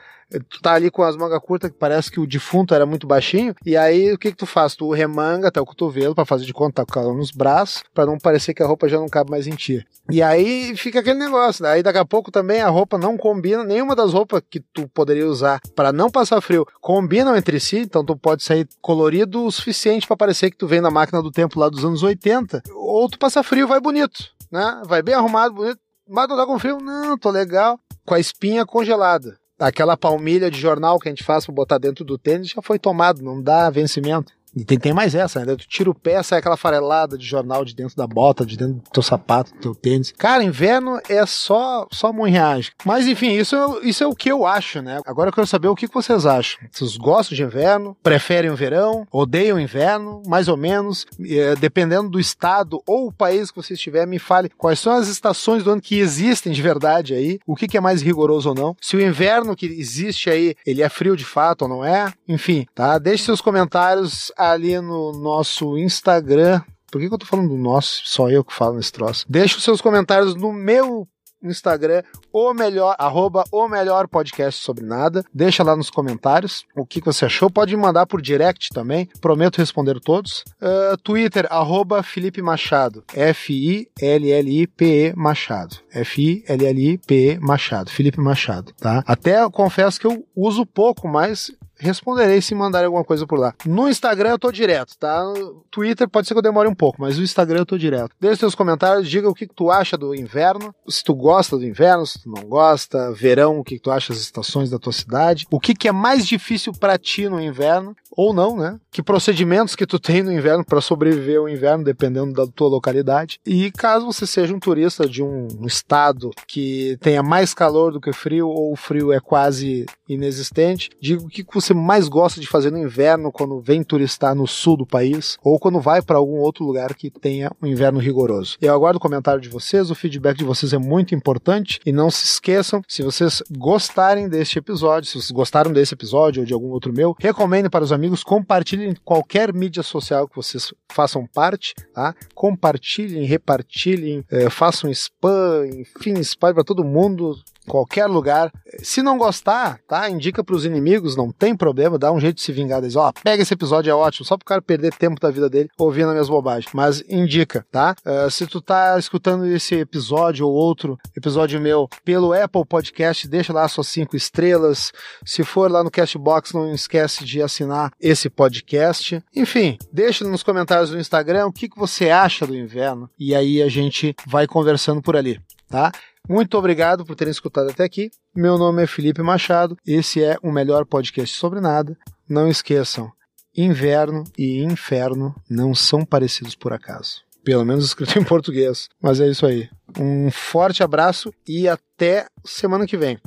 tu 0.49 0.61
tá 0.61 0.75
ali 0.75 0.91
com 0.91 1.03
as 1.03 1.17
mangas 1.17 1.41
curtas, 1.41 1.71
que 1.71 1.77
parece 1.77 2.11
que 2.11 2.21
o 2.21 2.27
defunto 2.27 2.75
era 2.75 2.87
muito 2.87 3.07
baixinho, 3.07 3.55
e 3.65 3.77
aí 3.77 4.13
o 4.13 4.19
que 4.19 4.31
que 4.31 4.37
tu 4.37 4.47
faz? 4.47 4.75
Tu 4.77 4.89
remanga 4.93 5.50
até 5.51 5.61
o 5.61 5.67
cotovelo 5.67 6.15
para 6.15 6.25
fazer 6.25 6.45
de 6.45 6.53
conta 6.53 6.85
tá 6.85 6.93
com 6.93 7.01
ela 7.01 7.13
nos 7.13 7.31
braços, 7.31 7.83
para 7.95 8.07
não 8.07 8.19
parecer 8.19 8.55
que 8.55 8.63
a 8.63 8.67
roupa 8.67 8.89
já 8.89 8.99
não 8.99 9.09
cabe 9.09 9.31
mais 9.31 9.47
em 9.47 9.55
ti. 9.55 9.85
E 10.11 10.23
aí 10.23 10.75
fica 10.77 11.01
aquele 11.01 11.19
negócio, 11.19 11.63
né? 11.63 11.71
aí 11.71 11.83
daqui 11.83 11.99
a 11.99 12.05
pouco 12.05 12.31
também 12.31 12.61
a 12.61 12.69
roupa 12.69 12.97
não 12.97 13.17
combina, 13.17 13.63
nenhuma 13.65 13.95
das 13.95 14.13
roupas 14.13 14.43
que 14.49 14.61
tu 14.61 14.89
poderia 14.89 15.27
usar 15.27 15.61
para 15.77 15.93
não 15.93 16.11
passar 16.11 16.41
frio 16.41 16.67
combinam 16.81 17.37
entre 17.37 17.61
si, 17.61 17.79
então 17.79 18.05
tu 18.05 18.17
pode 18.17 18.43
sair 18.43 18.67
colorido 18.81 19.45
o 19.45 19.53
suficiente 19.53 20.07
para 20.07 20.17
parecer 20.17 20.51
que 20.51 20.57
tu 20.57 20.67
vem 20.67 20.81
na 20.81 20.91
máquina 20.91 21.23
do 21.23 21.31
tempo 21.31 21.61
lá 21.61 21.69
dos 21.69 21.85
anos 21.85 22.03
80, 22.03 22.63
ou 22.75 23.09
tu 23.09 23.19
passa 23.19 23.43
frio 23.43 23.69
vai 23.69 23.81
bonito, 23.81 24.25
né? 24.51 24.83
Vai 24.87 25.03
bem 25.03 25.15
arrumado, 25.15 25.55
bonito, 25.55 25.79
mas 26.09 26.29
não 26.29 26.37
tá 26.37 26.47
com 26.47 26.59
frio? 26.59 26.79
Não, 26.81 27.17
tô 27.19 27.31
legal. 27.31 27.79
Com 28.05 28.15
a 28.15 28.21
espinha 28.21 28.67
congelada 28.67 29.39
aquela 29.61 29.97
palmilha 29.97 30.51
de 30.51 30.59
jornal 30.59 30.99
que 30.99 31.09
a 31.09 31.13
gente 31.13 31.23
faz 31.23 31.45
para 31.45 31.55
botar 31.55 31.79
dentro 31.79 32.05
do 32.05 32.17
tênis 32.17 32.49
já 32.49 32.63
foi 32.63 32.79
tomado, 32.79 33.23
não 33.23 33.43
dá 33.43 33.69
vencimento. 33.69 34.33
E 34.55 34.65
tem, 34.65 34.79
tem 34.79 34.93
mais 34.93 35.15
essa, 35.15 35.45
né? 35.45 35.55
Tu 35.57 35.69
tira 35.69 35.91
o 35.91 35.95
pé, 35.95 36.23
sai 36.23 36.39
aquela 36.39 36.57
farelada 36.57 37.17
de 37.17 37.25
jornal 37.25 37.65
de 37.65 37.75
dentro 37.75 37.97
da 37.97 38.07
bota, 38.07 38.45
de 38.45 38.57
dentro 38.57 38.75
do 38.75 38.91
teu 38.91 39.03
sapato, 39.03 39.53
do 39.55 39.61
teu 39.61 39.75
tênis. 39.75 40.13
Cara, 40.17 40.43
inverno 40.43 41.01
é 41.09 41.25
só 41.27 41.87
só 41.93 42.13
monreagem. 42.13 42.73
Mas 42.85 43.07
enfim, 43.07 43.33
isso, 43.33 43.55
é, 43.57 43.89
isso 43.89 44.03
é 44.03 44.07
o 44.07 44.15
que 44.15 44.31
eu 44.31 44.47
acho, 44.47 44.83
né? 44.83 45.01
Agora 45.07 45.29
eu 45.29 45.33
quero 45.33 45.47
saber 45.47 45.69
o 45.69 45.77
que 45.77 45.87
vocês 45.87 46.27
acham. 46.27 46.61
Vocês 46.71 46.97
gostam 46.97 47.37
de 47.37 47.43
inverno? 47.43 47.97
Preferem 48.03 48.51
o 48.51 48.57
verão? 48.57 49.07
Odeiam 49.11 49.57
o 49.57 49.61
inverno? 49.61 50.23
Mais 50.27 50.49
ou 50.49 50.57
menos? 50.57 51.07
É, 51.25 51.55
dependendo 51.57 52.11
do 52.11 52.21
estado 52.21 52.83
ou 52.87 53.09
o 53.09 53.13
país 53.13 53.51
que 53.51 53.57
você 53.57 53.75
estiver, 53.75 54.07
me 54.07 54.19
fale 54.19 54.51
quais 54.57 54.79
são 54.79 54.93
as 54.93 55.09
estações 55.09 55.63
do 55.63 55.71
ano 55.71 55.81
que 55.81 55.99
existem 55.99 56.53
de 56.53 56.63
verdade 56.63 57.15
aí. 57.15 57.39
O 57.47 57.55
que, 57.55 57.69
que 57.69 57.77
é 57.77 57.81
mais 57.81 58.03
rigoroso 58.03 58.49
ou 58.51 58.55
não? 58.55 58.77
Se 58.81 58.97
o 58.97 59.01
inverno 59.01 59.57
que 59.57 59.67
existe 59.67 60.29
aí, 60.29 60.55
ele 60.67 60.83
é 60.83 60.89
frio 60.89 61.17
de 61.17 61.25
fato 61.25 61.63
ou 61.63 61.69
não 61.69 61.85
é? 61.85 62.13
Enfim, 62.29 62.67
tá? 62.75 62.99
Deixe 62.99 63.25
seus 63.25 63.41
comentários 63.41 64.33
ali 64.41 64.81
no 64.81 65.13
nosso 65.13 65.77
Instagram. 65.77 66.63
Por 66.91 67.01
que, 67.01 67.09
que 67.09 67.15
eu 67.15 67.19
tô 67.19 67.27
falando 67.27 67.49
do 67.49 67.59
nosso? 67.59 68.01
Só 68.05 68.31
eu 68.31 68.45
que 68.45 68.53
falo 68.53 68.77
nesse 68.77 68.93
troço. 68.93 69.25
Deixa 69.29 69.57
os 69.57 69.63
seus 69.63 69.81
comentários 69.81 70.35
no 70.35 70.53
meu 70.53 71.07
Instagram, 71.43 72.03
o 72.33 72.53
melhor, 72.53 72.95
arroba 72.99 73.45
o 73.51 73.69
melhor 73.69 74.07
podcast 74.07 74.63
sobre 74.63 74.85
nada. 74.85 75.25
Deixa 75.33 75.63
lá 75.63 75.75
nos 75.75 75.91
comentários 75.91 76.65
o 76.77 76.85
que 76.85 77.01
você 77.01 77.25
achou. 77.25 77.51
Pode 77.51 77.75
mandar 77.77 78.07
por 78.07 78.21
direct 78.21 78.69
também. 78.71 79.09
Prometo 79.21 79.59
responder 79.59 79.99
todos. 80.01 80.45
Uh, 80.61 80.97
Twitter, 81.03 81.47
arroba 81.51 82.03
Felipe 82.03 82.43
Machado. 82.43 83.03
F-I-L-L-I-P-E 83.15 85.15
Machado. 85.17 85.77
F-I-L-L-I-P-E 85.93 87.39
Machado. 87.39 87.91
Felipe 87.91 88.21
Machado, 88.21 88.73
tá? 88.75 89.03
Até 89.07 89.49
confesso 89.51 89.99
que 89.99 90.07
eu 90.07 90.25
uso 90.37 90.67
pouco, 90.67 91.09
mas 91.09 91.51
responderei 91.81 92.41
se 92.41 92.55
mandarem 92.55 92.87
alguma 92.87 93.05
coisa 93.05 93.27
por 93.27 93.39
lá. 93.39 93.55
No 93.65 93.89
Instagram 93.89 94.31
eu 94.31 94.39
tô 94.39 94.53
direto, 94.53 94.97
tá? 94.99 95.25
No 95.25 95.65
Twitter 95.71 96.09
pode 96.09 96.27
ser 96.27 96.35
que 96.35 96.39
eu 96.39 96.43
demore 96.43 96.69
um 96.69 96.75
pouco, 96.75 97.01
mas 97.01 97.17
no 97.17 97.25
Instagram 97.25 97.61
eu 97.61 97.67
tô 97.67 97.79
direto. 97.79 98.15
Deixe 98.21 98.37
seus 98.37 98.55
comentários, 98.55 99.09
diga 99.09 99.29
o 99.29 99.35
que, 99.35 99.47
que 99.47 99.55
tu 99.55 99.71
acha 99.71 99.97
do 99.97 100.15
inverno, 100.15 100.75
se 100.89 101.03
tu 101.03 101.15
gosta 101.15 101.57
do 101.57 101.67
inverno, 101.67 102.07
se 102.07 102.23
tu 102.23 102.31
não 102.31 102.43
gosta, 102.45 103.13
verão, 103.13 103.59
o 103.59 103.65
que, 103.65 103.77
que 103.77 103.83
tu 103.83 103.91
acha 103.91 104.13
das 104.13 104.23
estações 104.23 104.71
da 104.71 104.79
tua 104.79 104.93
cidade, 104.93 105.47
o 105.51 105.59
que, 105.59 105.75
que 105.75 105.89
é 105.89 105.93
mais 105.93 106.27
difícil 106.27 106.73
para 106.73 106.99
ti 106.99 107.29
no 107.29 107.41
inverno, 107.41 107.97
ou 108.11 108.35
não, 108.35 108.57
né? 108.57 108.79
Que 108.91 109.03
procedimentos 109.03 109.77
que 109.77 109.87
tu 109.87 109.99
tem 109.99 110.23
no 110.23 110.33
inverno 110.33 110.65
para 110.65 110.81
sobreviver 110.81 111.39
ao 111.39 111.49
inverno, 111.49 111.85
dependendo 111.85 112.33
da 112.33 112.47
tua 112.47 112.69
localidade. 112.69 113.39
E 113.47 113.71
caso 113.71 114.07
você 114.07 114.27
seja 114.27 114.55
um 114.55 114.59
turista 114.59 115.09
de 115.09 115.23
um, 115.23 115.49
estado 115.65 116.31
que 116.47 116.99
tenha 117.01 117.23
mais 117.23 117.55
calor 117.55 117.93
do 117.93 118.01
que 118.01 118.13
frio, 118.13 118.49
ou 118.49 118.73
o 118.73 118.77
frio 118.77 119.13
é 119.13 119.21
quase 119.21 119.87
inexistente, 120.09 120.91
diga 121.01 121.23
o 121.23 121.29
que 121.29 121.45
você 121.53 121.70
mais 121.75 122.09
gosta 122.09 122.41
de 122.41 122.47
fazer 122.47 122.71
no 122.71 122.79
inverno 122.79 123.33
quando 123.33 123.61
vem 123.61 123.83
turistar 123.83 124.35
no 124.35 124.47
sul 124.47 124.77
do 124.77 124.87
país, 124.87 125.39
ou 125.43 125.59
quando 125.59 125.81
vai 125.81 126.03
para 126.03 126.19
algum 126.19 126.39
outro 126.39 126.65
lugar 126.65 126.95
que 126.95 127.11
tenha 127.11 127.51
um 127.63 127.67
inverno 127.67 127.99
rigoroso. 127.99 128.57
Eu 128.61 128.75
aguardo 128.75 128.99
o 128.99 129.01
comentário 129.01 129.41
de 129.41 129.49
vocês, 129.49 129.91
o 129.91 129.95
feedback 129.95 130.39
de 130.39 130.45
vocês 130.45 130.73
é 130.73 130.79
muito 130.79 131.15
importante, 131.15 131.81
e 131.85 131.93
não 131.93 132.11
se 132.11 132.25
esqueçam, 132.25 132.83
se 132.87 133.03
vocês 133.03 133.43
gostarem 133.51 134.29
deste 134.29 134.59
episódio, 134.59 135.09
se 135.09 135.15
vocês 135.15 135.31
gostaram 135.31 135.73
desse 135.73 135.95
episódio 135.95 136.41
ou 136.41 136.47
de 136.47 136.55
algum 136.55 136.69
outro 136.69 136.93
meu, 136.93 137.15
recomendem 137.19 137.71
para 137.71 137.85
os 137.85 137.93
amigos 137.93 138.23
compartilhem 138.23 138.95
qualquer 139.05 139.53
mídia 139.53 139.83
social 139.83 140.29
que 140.29 140.37
vocês 140.37 140.73
façam 140.91 141.27
parte, 141.27 141.75
tá? 141.93 142.15
Compartilhem, 142.35 143.25
repartilhem, 143.25 144.25
é, 144.31 144.49
façam 144.51 144.91
spam, 144.91 145.67
enfim, 145.67 146.15
espalhe 146.19 146.55
para 146.55 146.65
todo 146.65 146.85
mundo 146.85 147.35
qualquer 147.71 148.07
lugar. 148.07 148.53
Se 148.83 149.01
não 149.01 149.17
gostar, 149.17 149.79
tá? 149.87 150.11
Indica 150.11 150.43
para 150.43 150.57
os 150.57 150.65
inimigos, 150.65 151.17
não 151.17 151.31
tem 151.31 151.57
problema, 151.57 151.99
dá 151.99 152.11
um 152.11 152.19
jeito 152.19 152.37
de 152.37 152.43
se 152.43 152.53
vingar 152.53 152.81
deles. 152.81 152.97
Ó, 152.97 153.13
pega 153.23 153.43
esse 153.43 153.55
episódio, 153.55 153.91
é 153.91 153.95
ótimo, 153.95 154.27
só 154.27 154.37
pro 154.37 154.45
cara 154.45 154.61
perder 154.61 154.93
tempo 154.95 155.21
da 155.21 155.31
vida 155.31 155.49
dele 155.49 155.71
ouvindo 155.79 156.09
as 156.09 156.13
minhas 156.13 156.29
bobagens. 156.29 156.73
Mas 156.75 157.03
indica, 157.09 157.65
tá? 157.71 157.95
Uh, 158.05 158.31
se 158.31 158.47
tu 158.47 158.61
tá 158.61 158.99
escutando 158.99 159.47
esse 159.47 159.77
episódio 159.77 160.47
ou 160.47 160.53
outro 160.53 160.99
episódio 161.17 161.61
meu 161.61 161.89
pelo 162.05 162.33
Apple 162.33 162.65
Podcast, 162.65 163.29
deixa 163.29 163.53
lá 163.53 163.69
suas 163.69 163.87
cinco 163.87 164.17
estrelas. 164.17 164.93
Se 165.25 165.45
for 165.45 165.71
lá 165.71 165.85
no 165.85 165.91
Castbox, 165.91 166.53
não 166.53 166.73
esquece 166.73 167.25
de 167.25 167.41
assinar 167.41 167.93
esse 168.01 168.29
podcast. 168.29 169.23
Enfim, 169.35 169.79
deixa 169.93 170.25
nos 170.25 170.43
comentários 170.43 170.91
do 170.91 170.99
Instagram 170.99 171.47
o 171.47 171.53
que, 171.53 171.69
que 171.69 171.79
você 171.79 172.11
acha 172.11 172.47
do 172.47 172.57
inverno 172.57 173.09
e 173.19 173.35
aí 173.35 173.63
a 173.63 173.69
gente 173.69 174.15
vai 174.27 174.47
conversando 174.47 175.01
por 175.01 175.17
ali, 175.17 175.41
tá? 175.69 175.93
Muito 176.29 176.57
obrigado 176.57 177.05
por 177.05 177.17
terem 177.17 177.33
escutado 177.33 177.71
até 177.71 177.85
aqui. 177.85 178.11
Meu 178.35 178.57
nome 178.57 178.83
é 178.83 178.87
Felipe 178.87 179.23
Machado. 179.23 179.77
Esse 179.87 180.23
é 180.23 180.37
o 180.43 180.53
melhor 180.53 180.85
podcast 180.87 181.37
sobre 181.37 181.61
nada. 181.61 181.97
Não 182.29 182.49
esqueçam, 182.49 183.11
inverno 183.57 184.25
e 184.39 184.63
inferno 184.63 185.35
não 185.49 185.75
são 185.75 186.05
parecidos 186.05 186.55
por 186.55 186.73
acaso. 186.73 187.23
Pelo 187.43 187.65
menos 187.65 187.85
escrito 187.85 188.17
em 188.19 188.25
português. 188.25 188.89
Mas 189.03 189.21
é 189.21 189.29
isso 189.29 189.45
aí. 189.45 189.69
Um 189.99 190.31
forte 190.31 190.83
abraço 190.83 191.33
e 191.49 191.69
até 191.69 192.27
semana 192.45 192.87
que 192.87 192.97
vem. 192.97 193.19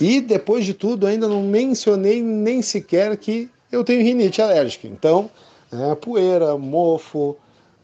E 0.00 0.20
depois 0.20 0.64
de 0.64 0.74
tudo, 0.74 1.06
ainda 1.06 1.28
não 1.28 1.42
mencionei 1.42 2.20
nem 2.20 2.62
sequer 2.62 3.16
que 3.16 3.48
eu 3.70 3.84
tenho 3.84 4.02
rinite 4.02 4.40
alérgica. 4.40 4.86
Então, 4.86 5.30
é, 5.72 5.94
poeira, 5.94 6.56
mofo, 6.56 7.36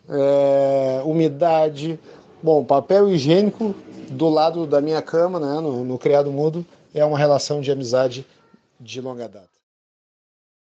é, 0.08 1.02
umidade, 1.04 1.98
Bom, 2.42 2.64
papel 2.64 3.10
higiênico 3.10 3.74
do 4.08 4.30
lado 4.30 4.66
da 4.66 4.80
minha 4.80 5.02
cama, 5.02 5.38
né, 5.38 5.60
no, 5.60 5.84
no 5.84 5.98
criado 5.98 6.32
mudo, 6.32 6.64
é 6.94 7.04
uma 7.04 7.18
relação 7.18 7.60
de 7.60 7.70
amizade 7.70 8.26
de 8.80 8.98
longa 8.98 9.28
data. 9.28 9.49